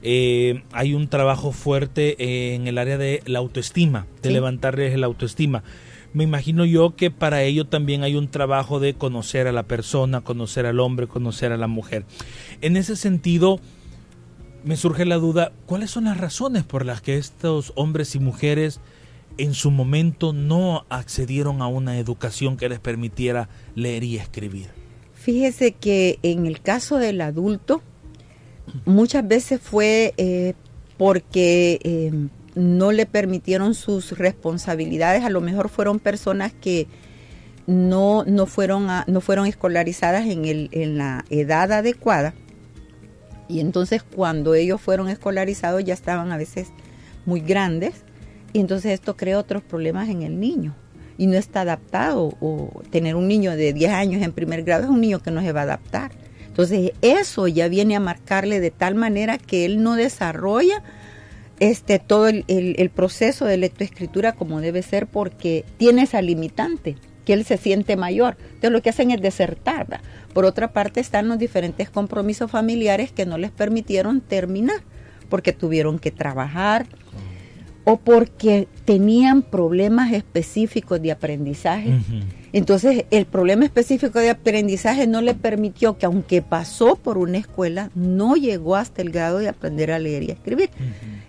eh, 0.08 0.62
hay 0.72 0.94
un 0.94 1.08
trabajo 1.08 1.52
fuerte 1.52 2.54
en 2.54 2.68
el 2.68 2.78
área 2.78 3.00
de 3.00 3.24
la 3.26 3.40
autoestima, 3.40 4.06
de 4.22 4.30
levantarles 4.30 4.96
la 5.00 5.08
autoestima. 5.08 5.64
Me 6.14 6.24
imagino 6.24 6.64
yo 6.64 6.96
que 6.96 7.10
para 7.10 7.42
ello 7.42 7.66
también 7.66 8.04
hay 8.04 8.16
un 8.16 8.28
trabajo 8.28 8.80
de 8.80 8.94
conocer 8.94 9.48
a 9.48 9.52
la 9.52 9.64
persona, 9.64 10.22
conocer 10.22 10.68
al 10.68 10.80
hombre, 10.80 11.08
conocer 11.08 11.52
a 11.52 11.58
la 11.58 11.66
mujer. 11.66 12.06
En 12.62 12.78
ese 12.78 12.96
sentido, 12.96 13.60
me 14.64 14.78
surge 14.78 15.06
la 15.06 15.16
duda, 15.16 15.52
¿cuáles 15.66 15.90
son 15.90 16.04
las 16.04 16.20
razones 16.20 16.64
por 16.64 16.86
las 16.86 17.02
que 17.02 17.18
estos 17.18 17.74
hombres 17.76 18.14
y 18.14 18.20
mujeres 18.20 18.82
en 19.40 19.56
su 19.56 19.72
momento 19.72 20.34
no 20.34 20.86
accedieron 20.90 21.64
a 21.64 21.68
una 21.68 21.98
educación 21.98 22.58
que 22.58 22.70
les 22.70 22.80
permitiera 22.80 23.50
leer 23.74 24.04
y 24.04 24.18
escribir? 24.18 24.68
Fíjese 25.16 25.72
que 25.72 26.20
en 26.22 26.46
el 26.46 26.62
caso 26.62 26.98
del 26.98 27.22
adulto, 27.22 27.82
muchas 28.86 29.28
veces 29.28 29.60
fue 29.62 30.14
eh, 30.18 30.54
porque 30.98 31.80
eh, 31.84 32.12
no 32.56 32.92
le 32.92 33.06
permitieron 33.06 33.74
sus 33.74 34.18
responsabilidades, 34.18 35.24
a 35.24 35.30
lo 35.30 35.42
mejor 35.42 35.70
fueron 35.70 36.00
personas 36.00 36.54
que 36.54 36.88
no, 37.68 38.24
no, 38.26 38.46
fueron, 38.46 38.88
no 39.08 39.22
fueron 39.22 39.48
escolarizadas 39.48 40.28
en, 40.28 40.46
el, 40.46 40.70
en 40.72 40.98
la 40.98 41.26
edad 41.30 41.72
adecuada. 41.72 42.34
Y 43.48 43.60
entonces 43.60 44.04
cuando 44.04 44.56
ellos 44.56 44.82
fueron 44.82 45.10
escolarizados 45.10 45.84
ya 45.84 45.94
estaban 45.94 46.32
a 46.32 46.38
veces 46.38 46.70
muy 47.26 47.42
grandes 47.42 47.94
y 48.54 48.60
entonces 48.60 48.94
esto 48.94 49.18
crea 49.18 49.38
otros 49.38 49.64
problemas 49.64 50.10
en 50.10 50.22
el 50.22 50.40
niño 50.40 50.76
y 51.18 51.28
no 51.28 51.38
está 51.38 51.62
adaptado. 51.62 52.34
O 52.40 52.82
tener 52.90 53.16
un 53.16 53.28
niño 53.28 53.52
de 53.56 53.74
10 53.74 53.92
años 53.92 54.22
en 54.22 54.32
primer 54.32 54.64
grado 54.64 54.86
es 54.86 54.90
un 54.90 55.02
niño 55.02 55.20
que 55.20 55.32
no 55.32 55.42
se 55.42 55.52
va 55.52 55.62
a 55.62 55.64
adaptar. 55.64 56.12
Entonces 56.56 56.94
eso 57.02 57.50
ya 57.50 57.68
viene 57.68 57.98
a 57.98 58.00
marcarle 58.00 58.62
de 58.62 58.72
tal 58.72 58.96
manera 58.96 59.38
que 59.38 59.66
él 59.66 59.84
no 59.84 59.98
desarrolla 59.98 60.82
este 61.60 62.00
todo 62.00 62.30
el, 62.30 62.92
proceso 62.96 63.44
de 63.44 63.58
lectoescritura 63.58 64.32
como 64.32 64.62
debe 64.62 64.82
ser 64.82 65.06
porque 65.06 65.66
tiene 65.76 66.04
esa 66.04 66.22
limitante 66.22 66.96
que 67.26 67.34
él 67.34 67.44
se 67.44 67.58
siente 67.58 67.98
mayor. 67.98 68.38
Entonces 68.40 68.72
lo 68.72 68.82
que 68.82 68.92
hacen 68.92 69.12
es 69.12 69.22
desertar. 69.22 70.00
Por 70.34 70.46
otra 70.46 70.72
parte 70.72 71.02
están 71.02 71.28
los 71.28 71.40
diferentes 71.40 71.90
compromisos 71.90 72.50
familiares 72.50 73.12
que 73.12 73.26
no 73.26 73.38
les 73.38 73.52
permitieron 73.52 74.22
terminar 74.22 74.80
porque 75.28 75.52
tuvieron 75.52 76.00
que 76.00 76.12
trabajar, 76.12 76.86
o 77.84 77.98
porque 77.98 78.68
tenían 78.84 79.44
problemas 79.44 80.12
específicos 80.12 81.02
de 81.02 81.12
aprendizaje. 81.12 82.00
Entonces, 82.56 83.04
el 83.12 83.26
problema 83.26 83.66
específico 83.66 84.18
de 84.18 84.30
aprendizaje 84.30 85.08
no 85.08 85.20
le 85.20 85.34
permitió 85.34 85.98
que, 85.98 86.06
aunque 86.06 86.42
pasó 86.42 86.96
por 86.96 87.18
una 87.18 87.38
escuela, 87.38 87.92
no 87.96 88.38
llegó 88.38 88.78
hasta 88.78 89.02
el 89.02 89.12
grado 89.12 89.40
de 89.40 89.50
aprender 89.50 89.92
a 89.92 90.00
leer 90.00 90.24
y 90.24 90.30
a 90.30 90.36
escribir. 90.36 90.70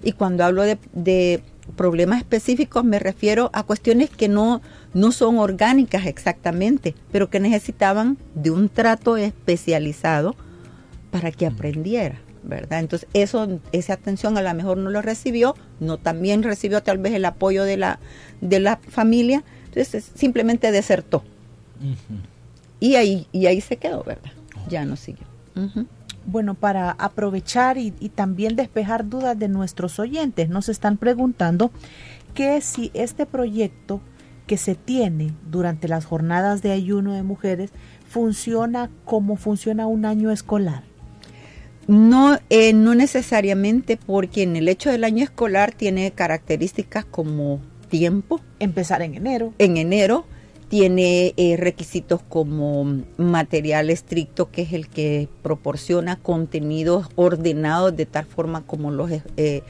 Y 0.04 0.12
cuando 0.12 0.44
hablo 0.44 0.62
de, 0.62 0.78
de, 0.92 1.42
problemas 1.74 2.18
específicos, 2.18 2.84
me 2.84 3.00
refiero 3.00 3.50
a 3.54 3.64
cuestiones 3.64 4.08
que 4.08 4.28
no, 4.28 4.62
no 4.94 5.10
son 5.10 5.38
orgánicas 5.38 6.06
exactamente, 6.06 6.94
pero 7.10 7.28
que 7.28 7.40
necesitaban 7.40 8.18
de 8.36 8.52
un 8.52 8.68
trato 8.68 9.16
especializado 9.16 10.36
para 11.10 11.32
que 11.32 11.46
aprendiera. 11.46 12.20
¿verdad? 12.44 12.78
Entonces, 12.78 13.08
eso, 13.14 13.58
esa 13.72 13.94
atención 13.94 14.38
a 14.38 14.42
lo 14.42 14.54
mejor 14.54 14.78
no 14.78 14.90
lo 14.90 15.02
recibió, 15.02 15.56
no 15.80 15.98
también 15.98 16.44
recibió 16.44 16.84
tal 16.84 16.98
vez 16.98 17.14
el 17.14 17.24
apoyo 17.24 17.64
de 17.64 17.78
la, 17.78 17.98
de 18.40 18.60
la 18.60 18.76
familia, 18.76 19.42
entonces 19.76 20.10
simplemente 20.14 20.72
desertó. 20.72 21.22
y, 22.80 22.94
ahí, 22.94 23.26
y 23.30 23.46
ahí 23.46 23.60
se 23.60 23.76
quedó, 23.76 24.02
¿verdad? 24.02 24.32
Ya 24.68 24.84
no 24.84 24.96
siguió. 24.96 25.26
Bueno, 26.24 26.54
para 26.54 26.90
aprovechar 26.92 27.78
y, 27.78 27.94
y, 28.00 28.08
también 28.08 28.56
despejar 28.56 29.08
dudas 29.08 29.38
de 29.38 29.48
nuestros 29.48 29.98
oyentes, 29.98 30.48
nos 30.48 30.68
están 30.68 30.96
preguntando 30.96 31.70
que 32.34 32.60
si 32.60 32.90
este 32.94 33.26
proyecto 33.26 34.00
que 34.46 34.56
se 34.56 34.74
tiene 34.74 35.32
durante 35.50 35.88
las 35.88 36.04
jornadas 36.04 36.62
de 36.62 36.72
ayuno 36.72 37.12
de 37.12 37.22
mujeres 37.22 37.70
funciona 38.08 38.90
como 39.04 39.36
funciona 39.36 39.86
un 39.86 40.04
año 40.04 40.30
escolar. 40.30 40.82
No, 41.86 42.38
eh, 42.50 42.72
no 42.72 42.94
necesariamente 42.94 43.96
porque 43.96 44.42
en 44.42 44.56
el 44.56 44.68
hecho 44.68 44.90
del 44.90 45.04
año 45.04 45.22
escolar 45.22 45.72
tiene 45.72 46.10
características 46.10 47.04
como 47.04 47.60
tiempo. 47.88 48.40
Empezar 48.58 49.02
en 49.02 49.14
enero. 49.14 49.54
En 49.58 49.76
enero 49.76 50.24
tiene 50.68 51.32
eh, 51.36 51.56
requisitos 51.56 52.20
como 52.28 53.02
material 53.16 53.90
estricto, 53.90 54.50
que 54.50 54.62
es 54.62 54.72
el 54.72 54.88
que 54.88 55.28
proporciona 55.42 56.16
contenidos 56.16 57.08
ordenados 57.14 57.96
de 57.96 58.06
tal 58.06 58.24
forma 58.24 58.62
como 58.62 58.90
los, 58.90 59.10
eh, 59.36 59.62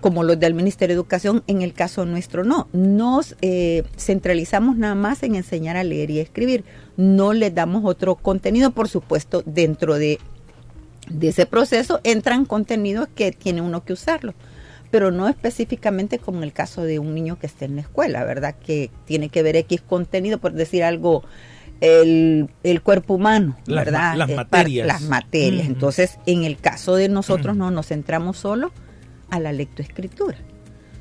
como 0.00 0.22
los 0.22 0.40
del 0.40 0.54
Ministerio 0.54 0.94
de 0.94 1.00
Educación. 1.00 1.42
En 1.46 1.62
el 1.62 1.74
caso 1.74 2.06
nuestro, 2.06 2.44
no. 2.44 2.68
Nos 2.72 3.36
eh, 3.42 3.84
centralizamos 3.98 4.76
nada 4.76 4.94
más 4.94 5.22
en 5.22 5.34
enseñar 5.34 5.76
a 5.76 5.84
leer 5.84 6.10
y 6.10 6.20
escribir. 6.20 6.64
No 6.96 7.32
le 7.34 7.50
damos 7.50 7.84
otro 7.84 8.14
contenido, 8.14 8.70
por 8.70 8.88
supuesto, 8.88 9.42
dentro 9.44 9.96
de 9.96 10.18
de 11.10 11.28
ese 11.28 11.46
proceso 11.46 12.00
entran 12.04 12.46
contenidos 12.46 13.08
que 13.14 13.32
tiene 13.32 13.60
uno 13.60 13.84
que 13.84 13.92
usarlo, 13.92 14.34
pero 14.90 15.10
no 15.10 15.28
específicamente 15.28 16.18
como 16.18 16.38
en 16.38 16.44
el 16.44 16.52
caso 16.52 16.82
de 16.82 16.98
un 16.98 17.14
niño 17.14 17.38
que 17.38 17.46
esté 17.46 17.66
en 17.66 17.76
la 17.76 17.82
escuela, 17.82 18.24
¿verdad? 18.24 18.56
Que 18.56 18.90
tiene 19.04 19.28
que 19.28 19.42
ver 19.42 19.56
X 19.56 19.80
contenido, 19.82 20.38
por 20.38 20.52
decir 20.52 20.82
algo, 20.82 21.22
el, 21.80 22.50
el 22.62 22.82
cuerpo 22.82 23.14
humano, 23.14 23.56
¿verdad? 23.66 24.16
Las, 24.16 24.30
materias. 24.30 24.86
Las 24.86 25.02
materias. 25.02 25.66
Entonces, 25.66 26.18
en 26.26 26.44
el 26.44 26.56
caso 26.58 26.94
de 26.96 27.08
nosotros 27.08 27.56
no 27.56 27.70
nos 27.70 27.88
centramos 27.88 28.38
solo 28.38 28.72
a 29.30 29.38
la 29.38 29.52
lectoescritura. 29.52 30.38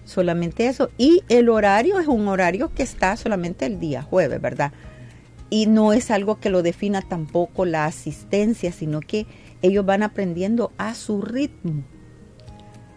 Solamente 0.05 0.67
eso. 0.67 0.89
Y 0.98 1.24
el 1.29 1.50
horario 1.50 2.00
es 2.00 2.08
un 2.08 2.27
horario 2.27 2.74
que 2.74 2.84
está 2.84 3.15
solamente 3.17 3.65
el 3.65 3.79
día 3.79 4.01
jueves, 4.01 4.41
¿verdad? 4.41 4.72
Y 5.50 5.65
no 5.65 5.93
es 5.93 6.12
algo 6.12 6.39
que 6.39 6.50
lo 6.50 6.62
defina 6.62 7.01
tampoco 7.01 7.65
la 7.65 7.86
asistencia, 7.86 8.72
sino 8.72 9.01
que 9.01 9.25
ellos 9.62 9.86
van 9.86 10.03
aprendiendo 10.03 10.72
a 10.77 10.93
su 10.93 11.22
ritmo. 11.22 11.84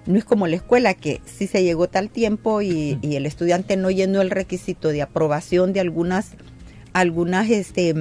No 0.07 0.19
es 0.19 0.25
como 0.25 0.47
la 0.47 0.57
escuela 0.57 0.95
que 0.95 1.21
si 1.25 1.47
se 1.47 1.63
llegó 1.63 1.89
tal 1.89 2.11
tiempo 2.11 2.61
y, 2.63 2.99
el 3.03 3.27
estudiante 3.27 3.77
no 3.77 3.91
llenó 3.91 4.21
el 4.21 4.31
requisito 4.31 4.89
de 4.89 5.03
aprobación 5.03 5.73
de 5.73 5.81
algunas, 5.81 6.33
algunas 6.93 7.49
este, 7.51 7.95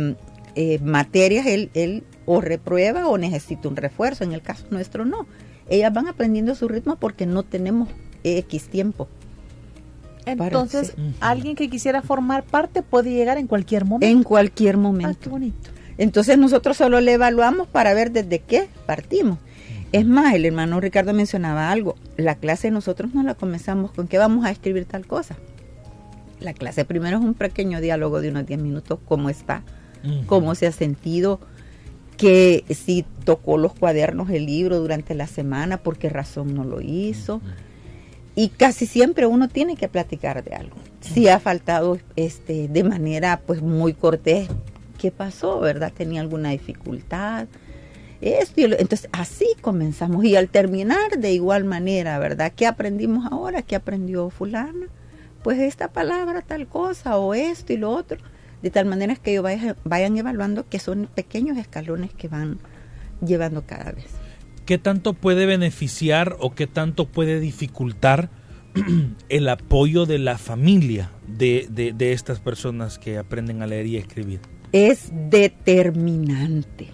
eh, 0.56 0.80
materias, 0.80 1.46
él, 1.46 1.70
él 1.74 2.04
o 2.26 2.42
reprueba 2.42 3.08
o 3.08 3.18
necesita 3.18 3.68
un 3.68 3.76
refuerzo. 3.76 4.24
En 4.24 4.34
el 4.34 4.42
caso 4.42 4.66
nuestro 4.72 5.06
no. 5.06 5.28
Ellas 5.70 5.94
van 5.94 6.08
aprendiendo 6.08 6.52
a 6.54 6.56
su 6.56 6.68
ritmo 6.68 6.96
porque 6.96 7.26
no 7.26 7.44
tenemos 7.44 7.90
X 8.24 8.68
tiempo. 8.70 9.08
Entonces, 10.26 10.94
alguien 11.20 11.56
que 11.56 11.70
quisiera 11.70 12.02
formar 12.02 12.44
parte 12.44 12.84
puede 12.84 13.12
llegar 13.12 13.38
en 13.38 13.48
cualquier 13.48 13.86
momento. 13.86 14.06
En 14.06 14.24
cualquier 14.24 14.78
momento. 14.78 15.18
Ah, 15.18 15.20
qué 15.22 15.30
bonito. 15.30 15.70
Entonces 15.98 16.38
nosotros 16.38 16.78
solo 16.78 17.02
le 17.02 17.14
evaluamos 17.14 17.68
para 17.68 17.94
ver 17.94 18.12
desde 18.12 18.40
qué 18.40 18.70
partimos. 18.86 19.38
Es 19.92 20.06
más, 20.06 20.34
el 20.34 20.46
hermano 20.46 20.80
Ricardo 20.80 21.14
mencionaba 21.14 21.70
algo. 21.70 21.96
La 22.16 22.36
clase 22.36 22.72
nosotros 22.72 23.14
no 23.14 23.24
la 23.24 23.36
comenzamos 23.36 23.92
con 23.92 24.08
que 24.08 24.18
vamos 24.18 24.46
a 24.46 24.52
escribir 24.52 24.86
tal 24.86 25.06
cosa. 25.06 25.36
La 26.40 26.54
clase 26.54 26.86
primero 26.86 27.18
es 27.18 27.24
un 27.24 27.34
pequeño 27.34 27.82
diálogo 27.82 28.22
de 28.22 28.30
unos 28.30 28.46
10 28.46 28.62
minutos, 28.62 29.00
cómo 29.06 29.30
está, 29.30 29.64
cómo 30.26 30.56
se 30.56 30.66
ha 30.66 30.72
sentido, 30.72 31.40
que 32.18 32.64
si 32.70 33.06
tocó 33.26 33.58
los 33.58 33.74
cuadernos 33.74 34.30
el 34.30 34.46
libro 34.46 34.80
durante 34.80 35.14
la 35.14 35.28
semana, 35.28 35.78
por 35.78 35.98
qué 35.98 36.10
razón 36.10 36.56
no 36.56 36.64
lo 36.64 36.82
hizo. 36.82 37.42
Y 38.34 38.50
casi 38.50 38.86
siempre 38.86 39.28
uno 39.28 39.50
tiene 39.50 39.76
que 39.76 39.90
platicar 39.90 40.44
de 40.44 40.56
algo. 40.56 40.78
Si 41.02 41.28
ha 41.28 41.40
faltado 41.40 42.00
este, 42.16 42.70
de 42.70 42.84
manera 42.84 43.42
pues 43.46 43.62
muy 43.62 43.94
cortés, 43.94 44.48
qué 44.98 45.12
pasó, 45.12 45.60
¿verdad? 45.60 45.92
Tenía 45.96 46.22
alguna 46.22 46.52
dificultad. 46.52 47.48
Esto 48.22 48.62
entonces 48.62 49.10
así 49.14 49.48
comenzamos 49.62 50.24
y 50.26 50.36
al 50.36 50.50
terminar 50.50 51.18
de 51.18 51.34
igual 51.34 51.64
manera, 51.64 52.20
¿verdad? 52.20 52.54
¿Qué 52.56 52.68
aprendimos 52.68 53.32
ahora? 53.32 53.64
¿Qué 53.64 53.76
aprendió 53.76 54.30
fulana? 54.30 54.88
Pues 55.44 55.60
esta 55.60 55.92
palabra 55.92 56.42
tal 56.42 56.68
cosa 56.68 57.18
o 57.18 57.34
esto 57.34 57.74
y 57.74 57.78
lo 57.78 57.90
otro, 57.90 58.20
de 58.62 58.70
tal 58.70 58.86
manera 58.86 59.16
que 59.16 59.32
ellos 59.32 59.44
vayan, 59.44 59.76
vayan 59.84 60.18
evaluando 60.18 60.70
que 60.70 60.78
son 60.78 61.10
pequeños 61.14 61.58
escalones 61.58 62.14
que 62.14 62.28
van 62.28 62.60
llevando 63.26 63.66
cada 63.66 63.92
vez. 63.92 64.12
¿Qué 64.68 64.78
tanto 64.78 65.14
puede 65.14 65.48
beneficiar 65.48 66.38
o 66.40 66.54
qué 66.54 66.68
tanto 66.68 67.08
puede 67.08 67.40
dificultar 67.40 68.30
el 69.30 69.50
apoyo 69.50 70.06
de 70.06 70.20
la 70.20 70.38
familia 70.38 71.10
de, 71.28 71.68
de, 71.72 71.92
de 71.92 72.14
estas 72.14 72.40
personas 72.40 73.00
que 73.00 73.18
aprenden 73.18 73.64
a 73.64 73.68
leer 73.68 73.88
y 73.88 73.98
escribir? 73.98 74.42
es 74.72 75.12
determinante. 75.30 76.88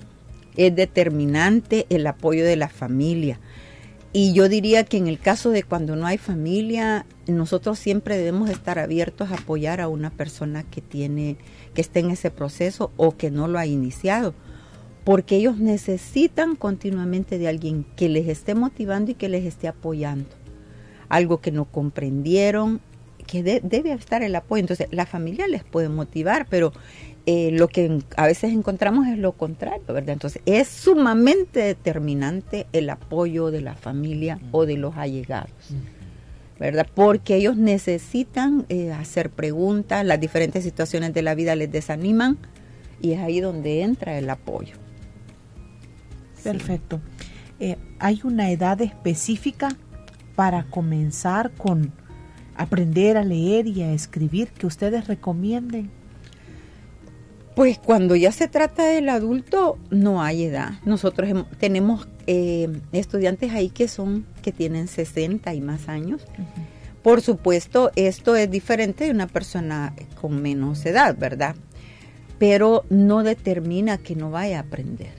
Es 0.58 0.76
determinante 0.76 1.86
el 1.90 2.06
apoyo 2.08 2.44
de 2.44 2.56
la 2.56 2.68
familia. 2.68 3.40
Y 4.14 4.34
yo 4.34 4.50
diría 4.50 4.84
que 4.84 4.98
en 4.98 5.08
el 5.08 5.20
caso 5.20 5.52
de 5.52 5.64
cuando 5.64 5.96
no 5.96 6.08
hay 6.08 6.18
familia, 6.18 7.06
nosotros 7.28 7.78
siempre 7.78 8.18
debemos 8.18 8.50
estar 8.50 8.80
abiertos 8.80 9.30
a 9.30 9.36
apoyar 9.36 9.82
a 9.82 9.90
una 9.90 10.10
persona 10.10 10.64
que 10.64 10.82
tiene, 10.82 11.38
que 11.74 11.82
esté 11.82 12.00
en 12.00 12.12
ese 12.12 12.32
proceso 12.32 12.92
o 12.98 13.16
que 13.16 13.30
no 13.30 13.48
lo 13.48 13.60
ha 13.60 13.66
iniciado. 13.66 14.34
Porque 15.04 15.36
ellos 15.36 15.60
necesitan 15.60 16.56
continuamente 16.56 17.38
de 17.38 17.48
alguien 17.48 17.86
que 17.96 18.10
les 18.10 18.28
esté 18.28 18.56
motivando 18.56 19.12
y 19.12 19.14
que 19.16 19.30
les 19.30 19.46
esté 19.46 19.68
apoyando. 19.68 20.30
Algo 21.10 21.40
que 21.40 21.52
no 21.52 21.66
comprendieron, 21.66 22.82
que 23.28 23.44
debe 23.44 23.92
estar 23.92 24.24
el 24.24 24.36
apoyo. 24.36 24.62
Entonces, 24.62 24.88
la 24.90 25.06
familia 25.06 25.48
les 25.48 25.64
puede 25.64 25.90
motivar, 25.90 26.48
pero 26.50 26.74
eh, 27.30 27.52
lo 27.52 27.68
que 27.68 28.02
a 28.16 28.26
veces 28.26 28.54
encontramos 28.54 29.06
es 29.06 29.18
lo 29.18 29.34
contrario, 29.34 29.84
¿verdad? 29.90 30.12
Entonces, 30.12 30.42
es 30.46 30.70
sumamente 30.70 31.60
determinante 31.60 32.68
el 32.72 32.90
apoyo 32.90 33.52
de 33.52 33.60
la 33.60 33.76
familia 33.76 34.40
o 34.52 34.66
de 34.66 34.78
los 34.78 34.96
allegados, 34.96 35.52
¿verdad? 36.58 36.88
Porque 36.96 37.36
ellos 37.36 37.58
necesitan 37.58 38.66
eh, 38.70 38.94
hacer 38.94 39.30
preguntas, 39.30 40.06
las 40.06 40.22
diferentes 40.22 40.64
situaciones 40.64 41.14
de 41.14 41.22
la 41.22 41.36
vida 41.36 41.58
les 41.58 41.70
desaniman 41.70 42.38
y 43.02 43.12
es 43.12 43.20
ahí 43.20 43.42
donde 43.42 43.82
entra 43.82 44.18
el 44.18 44.30
apoyo. 44.30 44.76
Perfecto. 46.42 47.02
Eh, 47.60 47.76
¿Hay 48.00 48.22
una 48.24 48.52
edad 48.52 48.80
específica 48.82 49.76
para 50.38 50.64
comenzar 50.64 51.52
con 51.52 51.92
aprender 52.56 53.18
a 53.18 53.26
leer 53.26 53.68
y 53.68 53.82
a 53.82 53.92
escribir 53.92 54.48
que 54.52 54.66
ustedes 54.66 55.08
recomienden? 55.08 55.97
Pues 57.58 57.80
cuando 57.80 58.16
ya 58.16 58.32
se 58.32 58.48
trata 58.48 58.86
del 58.86 59.10
adulto 59.10 59.80
no 59.90 60.22
hay 60.22 60.44
edad. 60.44 60.74
Nosotros 60.86 61.28
tenemos 61.58 62.08
eh, 62.28 62.70
estudiantes 62.92 63.52
ahí 63.52 63.70
que 63.70 63.88
son 63.88 64.28
que 64.44 64.52
tienen 64.52 64.88
60 64.88 65.56
y 65.56 65.62
más 65.62 65.90
años. 65.90 66.22
Por 67.02 67.22
supuesto, 67.22 67.90
esto 67.96 68.36
es 68.36 68.52
diferente 68.52 69.06
de 69.06 69.10
una 69.10 69.26
persona 69.26 69.96
con 70.22 70.40
menos 70.40 70.86
edad, 70.86 71.18
¿verdad? 71.18 71.56
Pero 72.38 72.86
no 72.92 73.24
determina 73.24 73.98
que 73.98 74.16
no 74.16 74.30
vaya 74.30 74.58
a 74.58 74.62
aprender. 74.62 75.14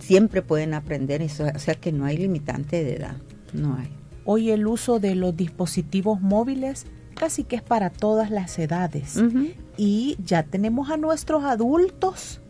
Siempre 0.00 0.42
pueden 0.42 0.74
aprender, 0.74 1.22
eso, 1.22 1.44
o 1.54 1.58
sea 1.60 1.76
que 1.76 1.92
no 1.92 2.04
hay 2.04 2.16
limitante 2.16 2.82
de 2.82 2.96
edad, 2.96 3.16
no 3.52 3.76
hay. 3.76 3.90
Hoy 4.24 4.50
el 4.50 4.66
uso 4.66 4.98
de 4.98 5.14
los 5.14 5.36
dispositivos 5.36 6.20
móviles 6.20 6.84
casi 7.14 7.44
que 7.44 7.56
es 7.56 7.62
para 7.62 7.90
todas 7.90 8.30
las 8.30 8.58
edades. 8.58 9.20
Y 9.76 10.16
ya 10.24 10.42
tenemos 10.42 10.90
a 10.90 10.96
nuestros 10.96 11.44
adultos 11.44 12.40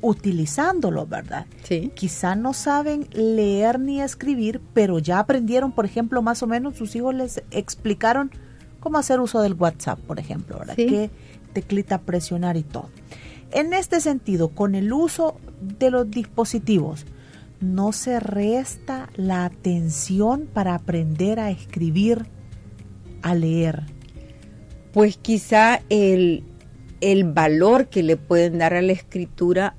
utilizándolo, 0.00 1.06
¿verdad? 1.06 1.46
Sí. 1.64 1.90
Quizá 1.94 2.36
no 2.36 2.52
saben 2.52 3.08
leer 3.12 3.80
ni 3.80 4.00
escribir, 4.00 4.60
pero 4.72 4.98
ya 5.00 5.18
aprendieron, 5.18 5.72
por 5.72 5.84
ejemplo, 5.84 6.22
más 6.22 6.42
o 6.42 6.46
menos 6.46 6.76
sus 6.76 6.94
hijos 6.94 7.14
les 7.14 7.42
explicaron 7.50 8.30
cómo 8.78 8.98
hacer 8.98 9.18
uso 9.18 9.40
del 9.40 9.54
WhatsApp, 9.54 9.98
por 9.98 10.20
ejemplo, 10.20 10.58
¿verdad? 10.58 10.76
¿Qué, 10.76 11.10
teclita 11.52 11.98
presionar 11.98 12.56
y 12.56 12.62
todo. 12.62 12.90
En 13.50 13.72
este 13.72 14.00
sentido, 14.00 14.50
con 14.50 14.74
el 14.74 14.92
uso 14.92 15.36
de 15.60 15.90
los 15.90 16.10
dispositivos, 16.10 17.06
no 17.60 17.92
se 17.92 18.20
resta 18.20 19.08
la 19.16 19.44
atención 19.44 20.48
para 20.52 20.74
aprender 20.74 21.40
a 21.40 21.50
escribir, 21.50 22.26
a 23.30 23.34
leer. 23.34 23.82
Pues 24.92 25.16
quizá 25.16 25.80
el, 25.90 26.44
el 27.00 27.24
valor 27.24 27.88
que 27.88 28.02
le 28.02 28.16
pueden 28.16 28.58
dar 28.58 28.74
a 28.74 28.82
la 28.82 28.92
escritura, 28.92 29.74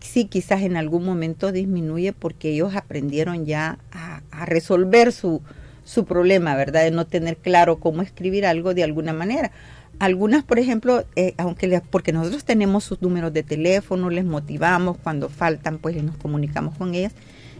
sí 0.00 0.26
quizás 0.26 0.62
en 0.62 0.76
algún 0.76 1.04
momento 1.04 1.52
disminuye 1.52 2.12
porque 2.12 2.50
ellos 2.50 2.74
aprendieron 2.74 3.44
ya 3.44 3.78
a, 3.92 4.22
resolver 4.44 5.12
su, 5.12 5.40
su 5.84 6.04
problema, 6.04 6.54
¿verdad? 6.56 6.84
De 6.84 6.90
no 6.90 7.06
tener 7.06 7.38
claro 7.38 7.80
cómo 7.80 8.02
escribir 8.02 8.44
algo 8.44 8.74
de 8.74 8.84
alguna 8.84 9.14
manera. 9.14 9.50
Algunas, 9.98 10.44
por 10.44 10.58
ejemplo, 10.58 11.04
eh, 11.16 11.32
aunque 11.38 11.80
porque 11.90 12.12
nosotros 12.12 12.44
tenemos 12.44 12.84
sus 12.84 13.00
números 13.00 13.32
de 13.32 13.42
teléfono, 13.42 14.10
les 14.10 14.26
motivamos, 14.26 14.98
cuando 14.98 15.30
faltan, 15.30 15.78
pues 15.78 16.02
nos 16.02 16.16
comunicamos 16.18 16.76
con 16.76 16.94
ellas, 16.94 17.14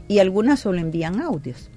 y 0.07 0.19
algunas 0.19 0.61
solo 0.61 0.79
envían 0.79 1.23
audios. 1.23 1.71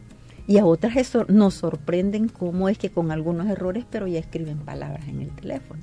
Y 0.50 0.58
a 0.58 0.66
otras 0.66 0.98
eso 0.98 1.26
nos 1.28 1.54
sorprenden 1.54 2.28
cómo 2.28 2.70
es 2.70 2.80
que 2.80 2.90
con 2.90 3.12
algunos 3.12 3.48
errores, 3.48 3.86
pero 3.88 4.08
ya 4.08 4.18
escriben 4.18 4.58
palabras 4.58 5.08
en 5.08 5.22
el 5.22 5.30
teléfono. 5.30 5.80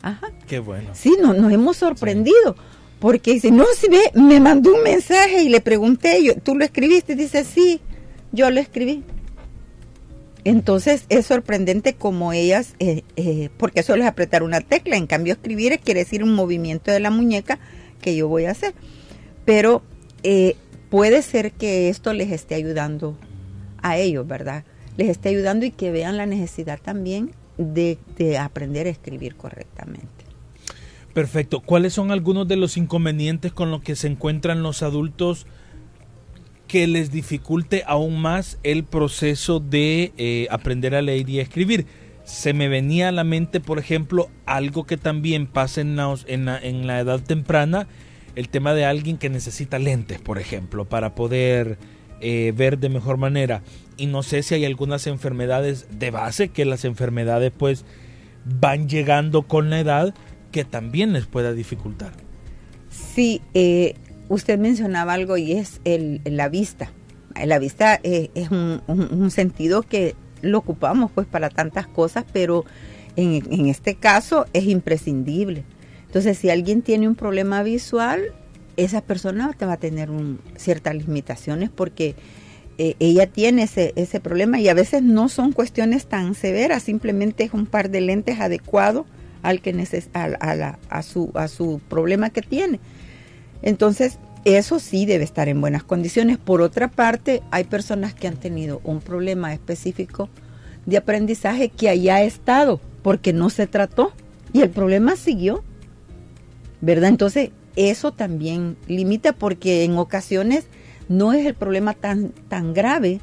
Ajá. 0.00 0.28
Qué 0.46 0.58
bueno. 0.58 0.88
Sí, 0.94 1.14
no, 1.20 1.34
nos 1.34 1.52
hemos 1.52 1.76
sorprendido. 1.76 2.56
Porque 2.98 3.34
dice, 3.34 3.50
no, 3.50 3.66
si 3.76 3.90
ve, 3.90 4.00
me 4.14 4.40
mandó 4.40 4.74
un 4.74 4.82
mensaje 4.82 5.42
y 5.42 5.50
le 5.50 5.60
pregunté, 5.60 6.24
yo, 6.24 6.34
¿tú 6.36 6.54
lo 6.54 6.64
escribiste? 6.64 7.14
Dice, 7.14 7.44
sí, 7.44 7.82
yo 8.32 8.50
lo 8.50 8.58
escribí. 8.58 9.04
Entonces 10.44 11.04
es 11.10 11.26
sorprendente 11.26 11.92
como 11.92 12.32
ellas, 12.32 12.76
eh, 12.78 13.02
eh, 13.16 13.50
porque 13.58 13.82
solo 13.82 14.04
es 14.04 14.08
apretar 14.08 14.42
una 14.42 14.62
tecla, 14.62 14.96
en 14.96 15.06
cambio 15.06 15.34
escribir 15.34 15.78
quiere 15.78 16.00
decir 16.00 16.24
un 16.24 16.34
movimiento 16.34 16.90
de 16.90 17.00
la 17.00 17.10
muñeca 17.10 17.58
que 18.00 18.16
yo 18.16 18.28
voy 18.28 18.46
a 18.46 18.52
hacer. 18.52 18.72
Pero 19.44 19.82
eh, 20.22 20.56
puede 20.88 21.20
ser 21.20 21.52
que 21.52 21.90
esto 21.90 22.14
les 22.14 22.32
esté 22.32 22.54
ayudando 22.54 23.18
a 23.84 23.96
ellos, 23.96 24.26
¿verdad? 24.26 24.64
Les 24.96 25.08
esté 25.08 25.28
ayudando 25.28 25.64
y 25.66 25.70
que 25.70 25.92
vean 25.92 26.16
la 26.16 26.26
necesidad 26.26 26.80
también 26.80 27.30
de, 27.58 27.98
de 28.16 28.38
aprender 28.38 28.88
a 28.88 28.90
escribir 28.90 29.36
correctamente. 29.36 30.08
Perfecto. 31.12 31.60
¿Cuáles 31.60 31.92
son 31.92 32.10
algunos 32.10 32.48
de 32.48 32.56
los 32.56 32.76
inconvenientes 32.76 33.52
con 33.52 33.70
los 33.70 33.82
que 33.82 33.94
se 33.94 34.08
encuentran 34.08 34.64
los 34.64 34.82
adultos? 34.82 35.46
que 36.66 36.88
les 36.88 37.12
dificulte 37.12 37.84
aún 37.86 38.20
más 38.20 38.58
el 38.64 38.82
proceso 38.82 39.60
de 39.60 40.12
eh, 40.16 40.48
aprender 40.50 40.94
a 40.94 41.02
leer 41.02 41.28
y 41.28 41.38
a 41.38 41.42
escribir. 41.42 41.86
Se 42.24 42.52
me 42.52 42.68
venía 42.68 43.10
a 43.10 43.12
la 43.12 43.22
mente, 43.22 43.60
por 43.60 43.78
ejemplo, 43.78 44.28
algo 44.44 44.84
que 44.84 44.96
también 44.96 45.46
pasa 45.46 45.82
en 45.82 45.94
la, 45.94 46.16
en 46.26 46.86
la, 46.86 46.98
edad 46.98 47.20
temprana, 47.20 47.86
el 48.34 48.48
tema 48.48 48.74
de 48.74 48.86
alguien 48.86 49.18
que 49.18 49.28
necesita 49.28 49.78
lentes, 49.78 50.20
por 50.20 50.38
ejemplo, 50.38 50.84
para 50.84 51.14
poder 51.14 51.78
eh, 52.26 52.52
ver 52.56 52.78
de 52.78 52.88
mejor 52.88 53.18
manera. 53.18 53.60
Y 53.98 54.06
no 54.06 54.22
sé 54.22 54.42
si 54.42 54.54
hay 54.54 54.64
algunas 54.64 55.06
enfermedades 55.06 55.86
de 55.90 56.10
base, 56.10 56.48
que 56.48 56.64
las 56.64 56.86
enfermedades 56.86 57.52
pues 57.54 57.84
van 58.46 58.88
llegando 58.88 59.42
con 59.42 59.68
la 59.68 59.78
edad, 59.78 60.14
que 60.50 60.64
también 60.64 61.12
les 61.12 61.26
pueda 61.26 61.52
dificultar. 61.52 62.12
Sí, 62.88 63.42
eh, 63.52 63.96
usted 64.30 64.58
mencionaba 64.58 65.12
algo 65.12 65.36
y 65.36 65.52
es 65.52 65.82
la 65.84 66.48
vista. 66.48 66.90
La 67.44 67.58
vista 67.58 68.00
eh, 68.02 68.30
es 68.34 68.50
un, 68.50 69.30
sentido 69.30 69.82
que 69.82 70.14
lo 70.40 70.56
ocupamos 70.56 71.10
pues 71.10 71.26
para 71.26 71.50
tantas 71.50 71.86
cosas, 71.86 72.24
pero 72.32 72.64
en, 73.16 73.66
este 73.66 73.96
caso 73.96 74.46
es 74.54 74.64
imprescindible. 74.64 75.62
Entonces, 76.06 76.38
si 76.38 76.48
alguien 76.48 76.80
tiene 76.80 77.06
un 77.06 77.16
problema 77.16 77.62
visual, 77.62 78.22
esa 78.76 79.00
persona 79.00 79.52
te 79.56 79.66
va 79.66 79.74
a 79.74 79.78
tener 79.78 80.10
ciertas 80.56 80.94
limitaciones 80.94 81.70
porque 81.70 82.14
eh, 82.76 82.96
ella 82.98 83.26
tiene 83.26 83.64
ese, 83.64 83.92
ese 83.96 84.20
problema 84.20 84.58
y 84.58 84.68
a 84.68 84.74
veces 84.74 85.02
no 85.02 85.28
son 85.28 85.52
cuestiones 85.52 86.06
tan 86.06 86.34
severas, 86.34 86.82
simplemente 86.82 87.44
es 87.44 87.54
un 87.54 87.66
par 87.66 87.90
de 87.90 88.00
lentes 88.00 88.40
adecuado 88.40 89.06
al 89.42 89.60
que 89.60 89.72
neces 89.72 90.08
a, 90.14 90.76
a, 90.88 91.02
su, 91.02 91.30
a 91.34 91.48
su 91.48 91.80
problema 91.88 92.30
que 92.30 92.42
tiene. 92.42 92.80
Entonces, 93.62 94.18
eso 94.44 94.78
sí 94.78 95.06
debe 95.06 95.24
estar 95.24 95.48
en 95.48 95.60
buenas 95.60 95.84
condiciones. 95.84 96.38
Por 96.38 96.62
otra 96.62 96.88
parte, 96.88 97.42
hay 97.50 97.64
personas 97.64 98.14
que 98.14 98.26
han 98.26 98.36
tenido 98.36 98.80
un 98.84 99.00
problema 99.00 99.52
específico 99.52 100.28
de 100.86 100.96
aprendizaje 100.96 101.68
que 101.68 101.88
haya 101.88 102.22
estado 102.22 102.80
porque 103.02 103.32
no 103.32 103.50
se 103.50 103.66
trató 103.66 104.12
y 104.52 104.62
el 104.62 104.70
problema 104.70 105.16
siguió. 105.16 105.62
¿Verdad? 106.80 107.10
Entonces, 107.10 107.50
eso 107.76 108.12
también 108.12 108.76
limita 108.86 109.32
porque 109.32 109.84
en 109.84 109.98
ocasiones 109.98 110.66
no 111.08 111.32
es 111.32 111.46
el 111.46 111.54
problema 111.54 111.94
tan, 111.94 112.30
tan 112.48 112.72
grave, 112.72 113.20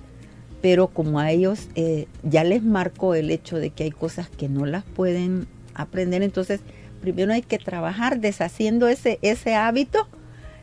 pero 0.62 0.88
como 0.88 1.20
a 1.20 1.32
ellos 1.32 1.68
eh, 1.76 2.08
ya 2.24 2.44
les 2.44 2.64
marcó 2.64 3.16
el 3.16 3.32
hecho 3.32 3.58
de 3.58 3.72
que 3.72 3.84
hay 3.84 3.92
cosas 3.92 4.30
que 4.30 4.50
no 4.50 4.66
las 4.66 4.84
pueden 4.84 5.48
aprender, 5.74 6.22
entonces 6.22 6.62
primero 7.02 7.34
hay 7.34 7.42
que 7.42 7.58
trabajar 7.58 8.20
deshaciendo 8.20 8.88
ese, 8.88 9.18
ese 9.22 9.56
hábito 9.56 10.08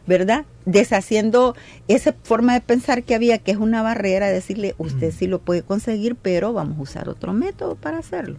¿verdad? 0.08 0.46
Deshaciendo 0.64 1.54
esa 1.86 2.14
forma 2.22 2.54
de 2.54 2.62
pensar 2.62 3.04
que 3.04 3.14
había, 3.14 3.36
que 3.36 3.50
es 3.50 3.58
una 3.58 3.82
barrera, 3.82 4.28
decirle, 4.28 4.74
usted 4.78 5.12
sí 5.12 5.26
lo 5.26 5.38
puede 5.38 5.62
conseguir, 5.62 6.16
pero 6.16 6.54
vamos 6.54 6.78
a 6.78 6.82
usar 6.82 7.08
otro 7.10 7.34
método 7.34 7.76
para 7.76 7.98
hacerlo. 7.98 8.38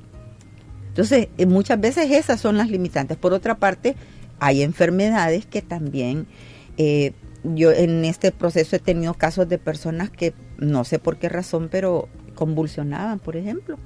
Entonces, 0.88 1.28
eh, 1.38 1.46
muchas 1.46 1.80
veces 1.80 2.10
esas 2.10 2.42
son 2.42 2.58
las 2.58 2.72
limitantes. 2.72 3.18
Por 3.18 3.34
otra 3.34 3.60
parte, 3.60 3.96
hay 4.39 4.63
enfermedades 4.63 5.45
que 5.45 5.62
también, 5.62 6.28
eh, 6.78 7.13
yo 7.43 7.71
en 7.71 8.04
este 8.06 8.32
proceso 8.32 8.75
he 8.75 8.80
tenido 8.80 9.13
casos 9.13 9.47
de 9.47 9.58
personas 9.58 10.10
que 10.10 10.34
no 10.58 10.84
sé 10.84 10.99
por 10.99 11.17
qué 11.17 11.30
razón, 11.30 11.69
pero 11.71 12.10
convulsionaban, 12.36 13.19
por 13.19 13.36
ejemplo. 13.36 13.78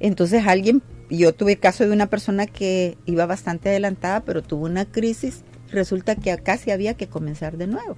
Entonces 0.00 0.46
alguien, 0.46 0.82
yo 1.10 1.34
tuve 1.34 1.56
caso 1.56 1.86
de 1.86 1.92
una 1.92 2.06
persona 2.06 2.46
que 2.46 2.96
iba 3.06 3.26
bastante 3.26 3.68
adelantada, 3.68 4.20
pero 4.20 4.42
tuvo 4.42 4.66
una 4.66 4.84
crisis 4.84 5.42
resulta 5.70 6.16
que 6.16 6.36
casi 6.38 6.70
había 6.70 6.94
que 6.94 7.08
comenzar 7.08 7.56
de 7.56 7.66
nuevo. 7.66 7.96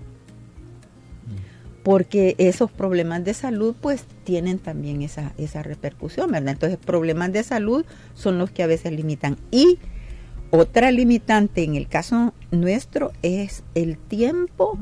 Porque 1.83 2.35
esos 2.39 2.71
problemas 2.71 3.25
de 3.25 3.33
salud 3.33 3.75
pues 3.81 4.05
tienen 4.25 4.59
también 4.59 5.03
esa, 5.03 5.33
esa 5.39 5.63
repercusión, 5.63 6.31
¿verdad? 6.31 6.53
Entonces 6.53 6.79
problemas 6.79 7.33
de 7.33 7.43
salud 7.43 7.87
son 8.15 8.39
los 8.39 8.51
que 8.51 8.63
a 8.63 8.67
veces 8.67 8.93
limitan. 8.93 9.39
Y 9.51 9.79
otra 10.51 10.91
limitante 10.91 11.63
en 11.65 11.77
el 11.77 11.89
caso 11.89 12.35
nuestro 12.51 13.13
es 13.23 13.63
el 13.75 13.99
tiempo 13.99 14.79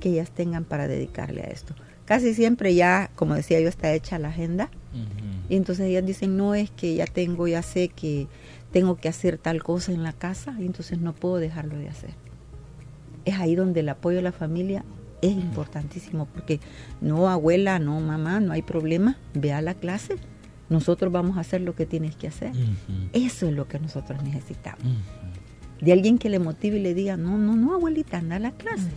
que 0.00 0.10
ellas 0.10 0.30
tengan 0.30 0.64
para 0.64 0.88
dedicarle 0.88 1.42
a 1.42 1.46
esto. 1.46 1.74
Casi 2.04 2.34
siempre 2.34 2.74
ya, 2.74 3.10
como 3.14 3.34
decía 3.34 3.60
yo, 3.60 3.68
está 3.68 3.92
hecha 3.92 4.18
la 4.18 4.28
agenda. 4.28 4.70
Y 5.48 5.56
entonces 5.56 5.86
ellas 5.86 6.04
dicen, 6.04 6.36
no 6.36 6.54
es 6.54 6.70
que 6.70 6.94
ya 6.94 7.06
tengo, 7.06 7.46
ya 7.46 7.62
sé 7.62 7.88
que 7.88 8.26
tengo 8.72 8.96
que 8.96 9.08
hacer 9.08 9.38
tal 9.38 9.62
cosa 9.62 9.92
en 9.92 10.02
la 10.02 10.12
casa 10.12 10.54
y 10.58 10.66
entonces 10.66 11.00
no 11.00 11.12
puedo 11.12 11.36
dejarlo 11.36 11.76
de 11.76 11.88
hacer 11.88 12.10
es 13.24 13.38
ahí 13.38 13.54
donde 13.54 13.80
el 13.80 13.88
apoyo 13.88 14.16
de 14.16 14.22
la 14.22 14.32
familia 14.32 14.84
es 15.22 15.32
importantísimo, 15.32 16.26
porque 16.26 16.60
no 17.00 17.28
abuela, 17.28 17.78
no 17.78 18.00
mamá, 18.00 18.40
no 18.40 18.52
hay 18.52 18.62
problema, 18.62 19.18
ve 19.34 19.52
a 19.52 19.60
la 19.60 19.74
clase, 19.74 20.16
nosotros 20.70 21.12
vamos 21.12 21.36
a 21.36 21.40
hacer 21.40 21.60
lo 21.60 21.74
que 21.74 21.84
tienes 21.84 22.16
que 22.16 22.28
hacer. 22.28 22.52
Eso 23.12 23.48
es 23.48 23.52
lo 23.54 23.68
que 23.68 23.78
nosotros 23.78 24.22
necesitamos. 24.22 24.84
De 25.80 25.92
alguien 25.92 26.16
que 26.16 26.30
le 26.30 26.38
motive 26.38 26.78
y 26.78 26.82
le 26.82 26.94
diga, 26.94 27.16
no, 27.16 27.36
no, 27.36 27.56
no, 27.56 27.74
abuelita, 27.74 28.18
anda 28.18 28.36
a 28.36 28.38
la 28.38 28.52
clase. 28.52 28.90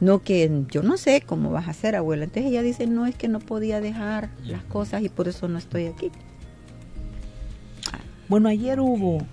No 0.00 0.22
que 0.22 0.64
yo 0.70 0.82
no 0.82 0.96
sé 0.96 1.22
cómo 1.24 1.50
vas 1.50 1.68
a 1.68 1.70
hacer, 1.70 1.96
abuela. 1.96 2.24
Entonces 2.24 2.50
ella 2.50 2.62
dice, 2.62 2.86
no, 2.86 3.06
es 3.06 3.14
que 3.14 3.28
no 3.28 3.38
podía 3.38 3.80
dejar 3.80 4.30
las 4.44 4.64
cosas 4.64 5.02
y 5.02 5.08
por 5.08 5.28
eso 5.28 5.48
no 5.48 5.58
estoy 5.58 5.86
aquí. 5.86 6.10
Bueno, 8.28 8.48
ayer 8.48 8.80
hubo 8.80 9.26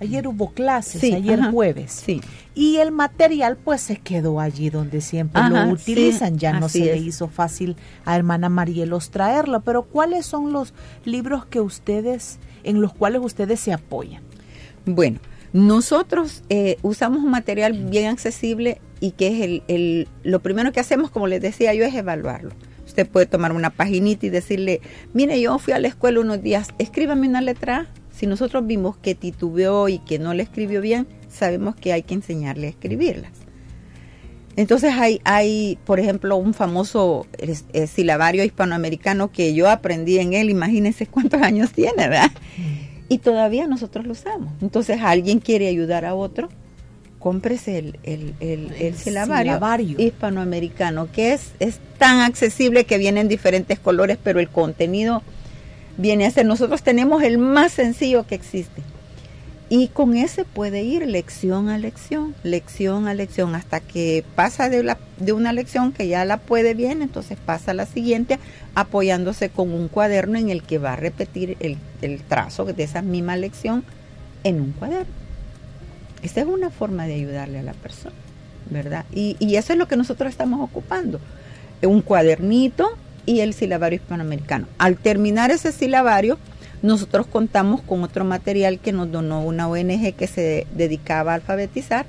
Ayer 0.00 0.26
hubo 0.26 0.50
clases, 0.52 1.02
ayer 1.02 1.40
jueves. 1.50 2.02
Sí. 2.04 2.20
Y 2.54 2.76
el 2.76 2.92
material 2.92 3.56
pues 3.56 3.80
se 3.80 3.96
quedó 3.96 4.40
allí 4.40 4.70
donde 4.70 5.00
siempre 5.00 5.42
lo 5.48 5.68
utilizan. 5.68 6.38
ya 6.38 6.58
no 6.58 6.68
se 6.68 6.80
le 6.80 6.98
hizo 6.98 7.28
fácil 7.28 7.76
a 8.04 8.16
hermana 8.16 8.48
Marielos 8.48 9.10
traerlo. 9.10 9.60
Pero 9.60 9.82
¿cuáles 9.84 10.26
son 10.26 10.52
los 10.52 10.74
libros 11.04 11.46
que 11.46 11.60
ustedes, 11.60 12.38
en 12.64 12.80
los 12.80 12.92
cuales 12.92 13.22
ustedes 13.24 13.60
se 13.60 13.72
apoyan? 13.72 14.22
Bueno, 14.84 15.20
nosotros 15.52 16.42
eh, 16.48 16.78
usamos 16.82 17.22
un 17.22 17.30
material 17.30 17.72
bien 17.72 18.08
accesible 18.08 18.80
y 19.00 19.12
que 19.12 19.28
es 19.28 19.40
el, 19.42 19.62
el, 19.68 20.08
lo 20.22 20.40
primero 20.40 20.72
que 20.72 20.80
hacemos, 20.80 21.10
como 21.10 21.26
les 21.26 21.40
decía 21.40 21.74
yo, 21.74 21.84
es 21.84 21.94
evaluarlo. 21.94 22.52
Usted 22.86 23.08
puede 23.08 23.26
tomar 23.26 23.52
una 23.52 23.70
paginita 23.70 24.26
y 24.26 24.30
decirle, 24.30 24.80
mire, 25.14 25.40
yo 25.40 25.58
fui 25.58 25.72
a 25.72 25.78
la 25.78 25.88
escuela 25.88 26.20
unos 26.20 26.42
días, 26.42 26.68
escríbame 26.78 27.28
una 27.28 27.40
letra 27.40 27.88
si 28.22 28.28
nosotros 28.28 28.64
vimos 28.64 28.96
que 28.98 29.16
titubeó 29.16 29.88
y 29.88 29.98
que 29.98 30.20
no 30.20 30.32
le 30.32 30.44
escribió 30.44 30.80
bien, 30.80 31.08
sabemos 31.28 31.74
que 31.74 31.92
hay 31.92 32.04
que 32.04 32.14
enseñarle 32.14 32.68
a 32.68 32.70
escribirlas. 32.70 33.32
Entonces 34.54 34.94
hay, 34.94 35.20
hay 35.24 35.76
por 35.84 35.98
ejemplo, 35.98 36.36
un 36.36 36.54
famoso 36.54 37.26
silabario 37.88 38.44
hispanoamericano 38.44 39.32
que 39.32 39.54
yo 39.54 39.68
aprendí 39.68 40.20
en 40.20 40.34
él, 40.34 40.50
imagínense 40.50 41.08
cuántos 41.08 41.42
años 41.42 41.72
tiene, 41.72 41.96
¿verdad? 42.08 42.30
y 43.08 43.18
todavía 43.18 43.66
nosotros 43.66 44.06
lo 44.06 44.12
usamos. 44.12 44.52
Entonces, 44.62 45.00
alguien 45.02 45.40
quiere 45.40 45.66
ayudar 45.66 46.04
a 46.04 46.14
otro, 46.14 46.48
cómprese 47.18 47.78
el, 47.78 47.98
el, 48.04 48.34
el, 48.38 48.72
el 48.78 48.94
silabario, 48.94 49.96
hispanoamericano, 49.98 51.10
que 51.10 51.32
es, 51.32 51.54
es 51.58 51.80
tan 51.98 52.20
accesible 52.20 52.84
que 52.84 52.98
viene 52.98 53.20
en 53.20 53.26
diferentes 53.26 53.80
colores, 53.80 54.16
pero 54.22 54.38
el 54.38 54.48
contenido 54.48 55.24
viene 55.96 56.26
a 56.26 56.30
ser, 56.30 56.46
nosotros 56.46 56.82
tenemos 56.82 57.22
el 57.22 57.38
más 57.38 57.72
sencillo 57.72 58.26
que 58.26 58.34
existe. 58.34 58.82
Y 59.68 59.88
con 59.88 60.16
ese 60.16 60.44
puede 60.44 60.82
ir 60.82 61.06
lección 61.06 61.70
a 61.70 61.78
lección, 61.78 62.34
lección 62.42 63.08
a 63.08 63.14
lección, 63.14 63.54
hasta 63.54 63.80
que 63.80 64.22
pasa 64.34 64.68
de, 64.68 64.82
la, 64.82 64.98
de 65.16 65.32
una 65.32 65.54
lección 65.54 65.92
que 65.92 66.08
ya 66.08 66.26
la 66.26 66.36
puede 66.36 66.74
bien, 66.74 67.00
entonces 67.00 67.38
pasa 67.42 67.70
a 67.70 67.74
la 67.74 67.86
siguiente 67.86 68.38
apoyándose 68.74 69.48
con 69.48 69.72
un 69.72 69.88
cuaderno 69.88 70.36
en 70.36 70.50
el 70.50 70.62
que 70.62 70.76
va 70.76 70.92
a 70.92 70.96
repetir 70.96 71.56
el, 71.60 71.78
el 72.02 72.20
trazo 72.20 72.66
de 72.66 72.82
esa 72.82 73.00
misma 73.00 73.36
lección 73.36 73.82
en 74.44 74.60
un 74.60 74.72
cuaderno. 74.72 75.14
Esta 76.22 76.42
es 76.42 76.46
una 76.46 76.68
forma 76.68 77.06
de 77.06 77.14
ayudarle 77.14 77.60
a 77.60 77.62
la 77.62 77.72
persona, 77.72 78.14
¿verdad? 78.68 79.06
Y, 79.10 79.36
y 79.38 79.56
eso 79.56 79.72
es 79.72 79.78
lo 79.78 79.88
que 79.88 79.96
nosotros 79.96 80.28
estamos 80.28 80.60
ocupando. 80.60 81.18
Un 81.82 82.02
cuadernito 82.02 82.90
y 83.26 83.40
el 83.40 83.54
silabario 83.54 83.96
hispanoamericano. 83.96 84.66
Al 84.78 84.96
terminar 84.96 85.50
ese 85.50 85.72
silabario, 85.72 86.38
nosotros 86.82 87.26
contamos 87.26 87.80
con 87.80 88.02
otro 88.02 88.24
material 88.24 88.80
que 88.80 88.92
nos 88.92 89.10
donó 89.10 89.42
una 89.42 89.68
ONG 89.68 90.14
que 90.14 90.26
se 90.26 90.66
dedicaba 90.74 91.32
a 91.32 91.34
alfabetizar, 91.36 92.06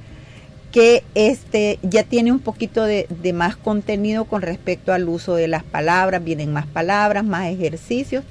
que 0.72 1.04
este 1.14 1.78
ya 1.84 2.04
tiene 2.04 2.32
un 2.32 2.40
poquito 2.40 2.84
de, 2.84 3.08
más 3.34 3.56
contenido 3.56 4.26
con 4.26 4.42
respecto 4.42 4.92
al 4.92 5.08
uso 5.08 5.36
de 5.36 5.48
las 5.48 5.64
palabras, 5.64 6.24
vienen 6.24 6.52
más 6.52 6.66
palabras, 6.66 7.24
más 7.24 7.48
ejercicios, 7.48 8.24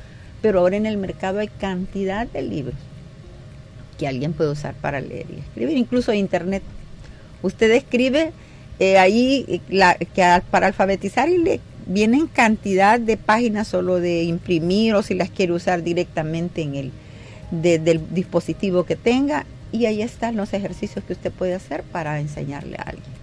pero 0.43 0.59
ahora 0.59 0.77
en 0.77 0.87
el 0.87 0.97
mercado 0.97 1.39
hay 1.39 1.49
cantidad 1.49 2.27
de 2.27 2.43
libros 2.43 2.75
que 3.97 4.09
alguien 4.09 4.33
puede 4.33 4.51
usar 4.51 4.75
para 4.75 5.01
leer 5.01 5.27
y 5.31 5.39
escribir, 5.39 5.77
incluso 5.77 6.13
internet. 6.13 6.65
Usted 7.43 7.71
escribe 7.71 8.33
eh, 8.81 8.99
ahí 8.99 9.45
eh, 9.47 9.61
la, 9.69 9.95
que 9.95 10.43
para 10.51 10.67
alfabetizar 10.67 11.29
y 11.29 11.39
le 11.39 11.61
vienen 11.93 12.27
cantidad 12.27 12.99
de 12.99 13.17
páginas 13.17 13.69
solo 13.69 14.01
de 14.01 14.25
imprimir 14.25 14.95
o 14.95 15.03
si 15.03 15.15
las 15.15 15.31
quiere 15.31 15.53
usar 15.53 15.83
directamente 15.83 16.63
en 16.63 16.75
el 16.75 16.93
del 17.51 18.03
dispositivo 18.15 18.85
que 18.85 18.97
tenga 18.97 19.45
y 19.73 19.85
ahí 19.85 20.01
están 20.01 20.37
los 20.37 20.55
ejercicios 20.55 21.05
que 21.05 21.13
usted 21.13 21.31
puede 21.31 21.55
hacer 21.55 21.83
para 21.83 22.19
enseñarle 22.21 22.77
a 22.77 22.83
alguien. 22.83 23.23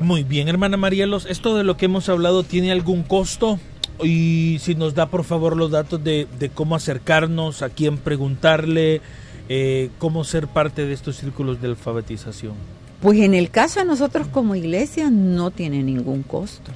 Muy 0.00 0.24
bien, 0.24 0.48
hermana 0.48 0.76
Marielos, 0.76 1.26
esto 1.26 1.56
de 1.56 1.64
lo 1.64 1.76
que 1.76 1.86
hemos 1.86 2.08
hablado 2.08 2.42
tiene 2.42 2.72
algún 2.72 3.02
costo 3.02 3.60
y 4.02 4.58
si 4.60 4.74
nos 4.74 4.94
da 4.94 5.06
por 5.06 5.24
favor 5.24 5.56
los 5.56 5.70
datos 5.70 6.02
de, 6.02 6.26
de 6.38 6.48
cómo 6.50 6.74
acercarnos, 6.74 7.62
a 7.62 7.70
quién 7.70 7.96
preguntarle, 7.96 9.00
eh, 9.48 9.90
cómo 9.98 10.24
ser 10.24 10.48
parte 10.48 10.86
de 10.86 10.92
estos 10.92 11.16
círculos 11.16 11.60
de 11.60 11.68
alfabetización? 11.68 12.54
Pues 13.00 13.20
en 13.20 13.34
el 13.34 13.50
caso 13.50 13.80
de 13.80 13.86
nosotros 13.86 14.26
como 14.26 14.54
iglesia 14.54 15.10
no 15.10 15.50
tiene 15.50 15.82
ningún 15.82 16.22
costo. 16.22 16.72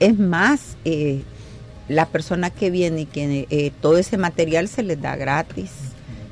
Es 0.00 0.18
más, 0.18 0.76
eh, 0.84 1.22
la 1.88 2.06
persona 2.06 2.50
que 2.50 2.70
viene 2.70 3.02
y 3.02 3.06
que 3.06 3.46
eh, 3.50 3.72
todo 3.80 3.98
ese 3.98 4.18
material 4.18 4.68
se 4.68 4.82
les 4.82 5.00
da 5.00 5.16
gratis. 5.16 5.70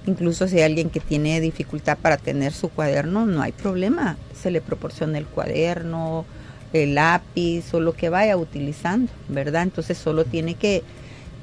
Incluso 0.07 0.49
si 0.49 0.57
hay 0.57 0.65
alguien 0.65 0.91
que 0.91 1.01
tiene 1.01 1.41
dificultad 1.41 1.97
para 1.97 2.17
tener 2.19 2.53
su 2.53 2.69
cuaderno, 2.69 3.25
no 3.25 3.41
hay 3.41 3.53
problema. 3.53 4.19
Se 4.39 4.51
le 4.51 4.61
proporciona 4.61 5.17
el 5.17 5.27
cuaderno, 5.27 6.27
el 6.73 6.97
lápiz 6.97 7.73
o 7.73 7.81
lo 7.81 7.95
que 7.95 8.11
vaya 8.11 8.37
utilizando, 8.37 9.11
¿verdad? 9.29 9.63
Entonces 9.63 9.97
solo 9.97 10.25
tiene 10.25 10.57
que, 10.57 10.83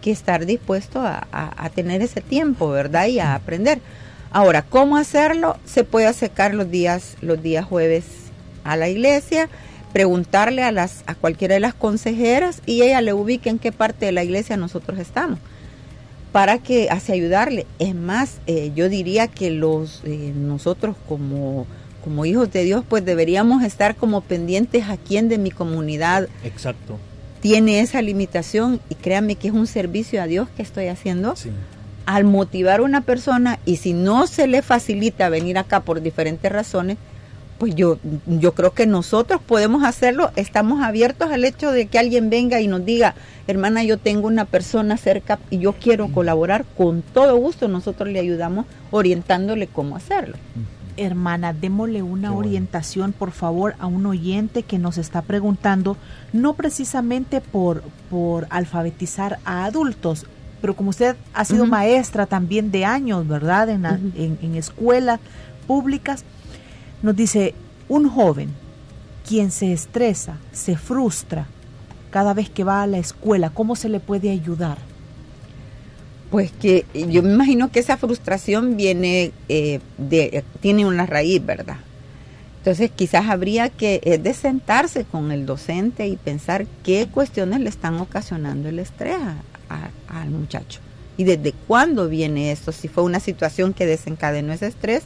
que 0.02 0.12
estar 0.12 0.46
dispuesto 0.46 1.00
a, 1.00 1.28
a, 1.32 1.66
a 1.66 1.70
tener 1.70 2.02
ese 2.02 2.22
tiempo, 2.22 2.70
¿verdad? 2.70 3.08
Y 3.08 3.20
a 3.20 3.34
aprender. 3.34 3.80
Ahora, 4.30 4.62
¿cómo 4.62 4.98
hacerlo? 4.98 5.58
Se 5.66 5.84
puede 5.84 6.06
acercar 6.06 6.54
los 6.54 6.70
días, 6.70 7.18
los 7.22 7.42
días 7.42 7.66
jueves 7.66 8.06
a 8.64 8.78
la 8.78 8.90
iglesia, 8.90 9.50
preguntarle 9.94 10.64
a 10.64 10.72
las, 10.72 11.04
a 11.08 11.16
cualquiera 11.16 11.56
de 11.56 11.60
las 11.60 11.74
consejeras 11.74 12.62
y 12.66 12.82
ella 12.82 13.02
le 13.02 13.14
ubique 13.14 13.50
en 13.50 13.60
qué 13.60 13.72
parte 13.72 14.06
de 14.06 14.12
la 14.12 14.24
iglesia 14.24 14.58
nosotros 14.58 15.00
estamos 15.00 15.40
para 16.32 16.60
que 16.60 16.90
hace 16.90 17.14
ayudarle. 17.14 17.66
Es 17.80 17.94
más, 17.94 18.40
eh, 18.48 18.72
yo 18.76 18.90
diría 18.90 19.28
que 19.28 19.52
los 19.52 20.02
eh, 20.06 20.34
nosotros 20.36 20.96
como 21.08 21.68
como 22.04 22.26
hijos 22.26 22.52
de 22.52 22.64
Dios, 22.64 22.84
pues 22.88 23.06
deberíamos 23.06 23.64
estar 23.64 23.96
como 23.96 24.22
pendientes 24.22 24.90
a 24.90 24.98
quién 24.98 25.30
de 25.30 25.38
mi 25.38 25.52
comunidad. 25.52 26.30
Exacto. 26.44 26.98
Tiene 27.42 27.80
esa 27.80 28.02
limitación 28.02 28.80
y 28.90 28.96
créanme 28.96 29.36
que 29.36 29.50
es 29.50 29.54
un 29.54 29.68
servicio 29.68 30.20
a 30.20 30.26
Dios 30.26 30.50
que 30.56 30.64
estoy 30.64 30.88
haciendo. 30.88 31.36
Sí 31.36 31.52
al 32.06 32.24
motivar 32.24 32.80
a 32.80 32.84
una 32.84 33.02
persona 33.02 33.60
y 33.66 33.78
si 33.78 33.94
no 33.94 34.28
se 34.28 34.48
le 34.48 34.62
facilita 34.62 35.30
venir 35.30 35.58
acá 35.58 35.82
por 35.82 36.02
diferentes 36.02 36.52
razones, 36.52 36.98
pues 37.62 37.76
yo, 37.76 38.00
yo 38.26 38.56
creo 38.56 38.74
que 38.74 38.88
nosotros 38.88 39.40
podemos 39.40 39.84
hacerlo, 39.84 40.32
estamos 40.36 40.82
abiertos 40.82 41.30
al 41.30 41.46
hecho 41.46 41.72
de 41.72 41.86
que 41.86 42.00
alguien 42.00 42.32
venga 42.32 42.60
y 42.60 42.68
nos 42.68 42.84
diga, 42.84 43.14
hermana, 43.46 43.84
yo 43.84 44.00
tengo 44.00 44.26
una 44.26 44.46
persona 44.46 44.98
cerca 44.98 45.38
y 45.52 45.60
yo 45.60 45.74
quiero 45.74 46.08
colaborar, 46.08 46.66
con 46.76 47.04
todo 47.04 47.36
gusto 47.36 47.68
nosotros 47.68 48.10
le 48.10 48.18
ayudamos 48.18 48.66
orientándole 48.90 49.68
cómo 49.68 49.96
hacerlo. 49.96 50.38
Hermana, 50.98 51.54
démosle 51.54 52.02
una 52.02 52.34
orientación, 52.34 53.14
por 53.14 53.30
favor, 53.30 53.76
a 53.78 53.86
un 53.86 54.08
oyente 54.08 54.64
que 54.64 54.80
nos 54.80 54.98
está 54.98 55.22
preguntando, 55.22 55.98
no 56.34 56.56
precisamente 56.56 57.42
por, 57.42 57.84
por 58.10 58.48
alfabetizar 58.50 59.38
a 59.46 59.66
adultos, 59.66 60.26
pero 60.62 60.76
como 60.76 60.90
usted 60.90 61.16
ha 61.36 61.46
sido 61.46 61.66
uh 61.66 61.68
-huh. 61.68 61.70
maestra 61.70 62.26
también 62.26 62.72
de 62.72 62.86
años, 62.86 63.28
¿verdad? 63.28 63.70
En, 63.70 63.86
uh 63.86 63.90
-huh. 63.90 64.12
en, 64.16 64.40
en 64.42 64.56
escuelas 64.56 65.20
públicas, 65.68 66.26
nos 67.02 67.16
dice, 67.16 67.54
un 67.90 68.10
joven 68.10 68.50
quien 69.28 69.52
se 69.52 69.72
estresa, 69.74 70.38
se 70.52 70.76
frustra 70.78 71.48
cada 72.10 72.34
vez 72.34 72.50
que 72.50 72.64
va 72.64 72.84
a 72.84 72.88
la 72.88 72.98
escuela, 72.98 73.50
¿cómo 73.50 73.76
se 73.76 73.90
le 73.90 74.00
puede 74.00 74.30
ayudar? 74.30 74.78
Pues 76.30 76.52
que 76.52 76.86
yo 76.94 77.24
me 77.24 77.34
imagino 77.34 77.72
que 77.72 77.80
esa 77.80 77.98
frustración 77.98 78.78
viene 78.78 79.32
eh, 79.50 79.80
de, 79.98 80.44
tiene 80.62 80.86
una 80.86 81.06
raíz, 81.06 81.46
¿verdad? 81.46 81.78
Entonces 82.60 82.92
quizás 82.96 83.28
habría 83.28 83.70
que 83.70 84.02
eh, 84.04 84.18
de 84.18 84.34
sentarse 84.34 85.04
con 85.04 85.32
el 85.32 85.46
docente 85.46 86.08
y 86.08 86.16
pensar 86.16 86.68
qué 86.84 87.08
cuestiones 87.12 87.60
le 87.60 87.70
están 87.70 88.00
ocasionando 88.00 88.70
el 88.70 88.80
estrés 88.80 89.18
al 90.08 90.30
muchacho. 90.30 90.80
¿Y 91.18 91.24
desde 91.24 91.54
cuándo 91.68 92.08
viene 92.08 92.52
esto? 92.52 92.72
Si 92.72 92.88
fue 92.88 93.04
una 93.04 93.20
situación 93.20 93.74
que 93.74 93.86
desencadenó 93.86 94.54
ese 94.54 94.68
estrés 94.68 95.04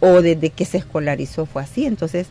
o 0.00 0.22
desde 0.22 0.50
que 0.50 0.64
se 0.64 0.78
escolarizó 0.78 1.46
fue 1.46 1.62
así. 1.62 1.86
Entonces, 1.86 2.28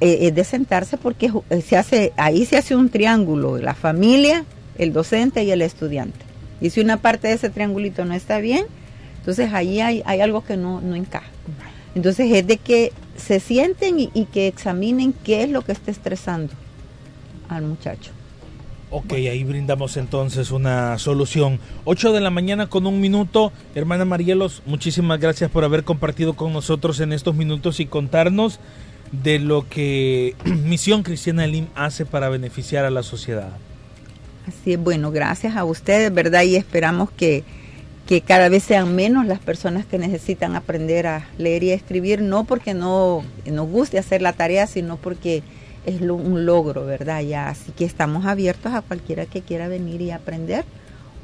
eh, 0.00 0.18
es 0.22 0.34
de 0.34 0.44
sentarse 0.44 0.96
porque 0.96 1.30
se 1.64 1.76
hace, 1.76 2.12
ahí 2.16 2.44
se 2.44 2.56
hace 2.56 2.74
un 2.76 2.88
triángulo, 2.88 3.58
la 3.58 3.74
familia, 3.74 4.44
el 4.78 4.92
docente 4.92 5.44
y 5.44 5.50
el 5.50 5.62
estudiante. 5.62 6.18
Y 6.60 6.70
si 6.70 6.80
una 6.80 6.96
parte 6.98 7.28
de 7.28 7.34
ese 7.34 7.50
triangulito 7.50 8.04
no 8.04 8.14
está 8.14 8.38
bien, 8.38 8.66
entonces 9.18 9.52
ahí 9.52 9.80
hay, 9.80 10.02
algo 10.20 10.44
que 10.44 10.56
no, 10.56 10.80
encaja. 10.94 11.30
Entonces 11.94 12.30
es 12.32 12.46
de 12.46 12.58
que 12.58 12.92
se 13.16 13.40
sienten 13.40 13.98
y 13.98 14.24
que 14.26 14.48
examinen 14.48 15.12
qué 15.12 15.42
es 15.42 15.50
lo 15.50 15.62
que 15.62 15.72
está 15.72 15.90
estresando 15.90 16.52
al 17.48 17.62
muchacho. 17.62 18.12
Ok, 18.88 19.14
ahí 19.14 19.42
brindamos 19.42 19.96
entonces 19.96 20.52
una 20.52 20.96
solución. 20.98 21.58
8 21.84 22.12
de 22.12 22.20
la 22.20 22.30
mañana 22.30 22.68
con 22.68 22.86
un 22.86 23.00
minuto. 23.00 23.52
Hermana 23.74 24.04
Marielos, 24.04 24.62
muchísimas 24.64 25.18
gracias 25.18 25.50
por 25.50 25.64
haber 25.64 25.82
compartido 25.82 26.34
con 26.34 26.52
nosotros 26.52 27.00
en 27.00 27.12
estos 27.12 27.34
minutos 27.34 27.80
y 27.80 27.86
contarnos 27.86 28.60
de 29.10 29.40
lo 29.40 29.68
que 29.68 30.36
Misión 30.44 31.02
Cristiana 31.02 31.48
Lim 31.48 31.66
hace 31.74 32.06
para 32.06 32.28
beneficiar 32.28 32.84
a 32.84 32.90
la 32.90 33.02
sociedad. 33.02 33.50
Así 34.46 34.74
es, 34.74 34.78
bueno, 34.78 35.10
gracias 35.10 35.56
a 35.56 35.64
ustedes, 35.64 36.14
¿verdad? 36.14 36.44
Y 36.44 36.54
esperamos 36.54 37.10
que, 37.10 37.42
que 38.06 38.20
cada 38.20 38.48
vez 38.48 38.62
sean 38.62 38.94
menos 38.94 39.26
las 39.26 39.40
personas 39.40 39.84
que 39.84 39.98
necesitan 39.98 40.54
aprender 40.54 41.08
a 41.08 41.28
leer 41.38 41.64
y 41.64 41.72
escribir, 41.72 42.22
no 42.22 42.44
porque 42.44 42.72
no 42.72 43.24
nos 43.46 43.68
guste 43.68 43.98
hacer 43.98 44.22
la 44.22 44.32
tarea, 44.32 44.68
sino 44.68 44.96
porque 44.96 45.42
es 45.86 46.00
lo, 46.00 46.16
un 46.16 46.44
logro, 46.44 46.84
¿verdad? 46.84 47.22
Ya, 47.22 47.48
así 47.48 47.72
que 47.72 47.84
estamos 47.84 48.26
abiertos 48.26 48.74
a 48.74 48.82
cualquiera 48.82 49.24
que 49.26 49.42
quiera 49.42 49.68
venir 49.68 50.02
y 50.02 50.10
aprender 50.10 50.64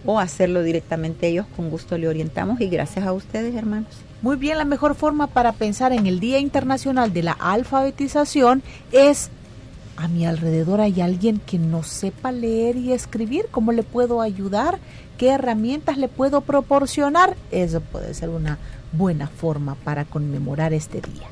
o 0.05 0.19
hacerlo 0.19 0.63
directamente 0.63 1.29
ellos, 1.29 1.47
con 1.55 1.71
gusto 1.71 1.99
le 1.99 2.09
orientamos 2.09 2.61
y 2.61 2.69
gracias 2.69 3.07
a 3.07 3.13
ustedes, 3.13 3.55
hermanos. 3.55 3.91
Muy 4.23 4.37
bien, 4.37 4.59
la 4.59 4.65
mejor 4.65 4.95
forma 4.95 5.27
para 5.27 5.53
pensar 5.53 5.93
en 5.93 6.07
el 6.07 6.21
Día 6.21 6.39
Internacional 6.39 7.13
de 7.13 7.23
la 7.23 7.33
Alfabetización 7.33 8.63
es 8.93 9.31
a 9.97 10.09
mi 10.09 10.27
alrededor 10.27 10.81
hay 10.81 11.01
alguien 11.01 11.39
que 11.39 11.59
no 11.59 11.83
sepa 11.83 12.33
leer 12.33 12.77
y 12.77 12.93
escribir, 12.93 13.47
¿cómo 13.51 13.73
le 13.73 13.83
puedo 13.83 14.21
ayudar? 14.21 14.79
¿Qué 15.19 15.29
herramientas 15.29 15.99
le 15.99 16.09
puedo 16.09 16.41
proporcionar? 16.41 17.37
Eso 17.51 17.81
puede 17.81 18.15
ser 18.15 18.31
una 18.31 18.59
buena 18.93 19.29
forma 19.29 19.75
para 19.77 20.05
conmemorar 20.05 20.73
este 20.73 21.01
día. 21.01 21.32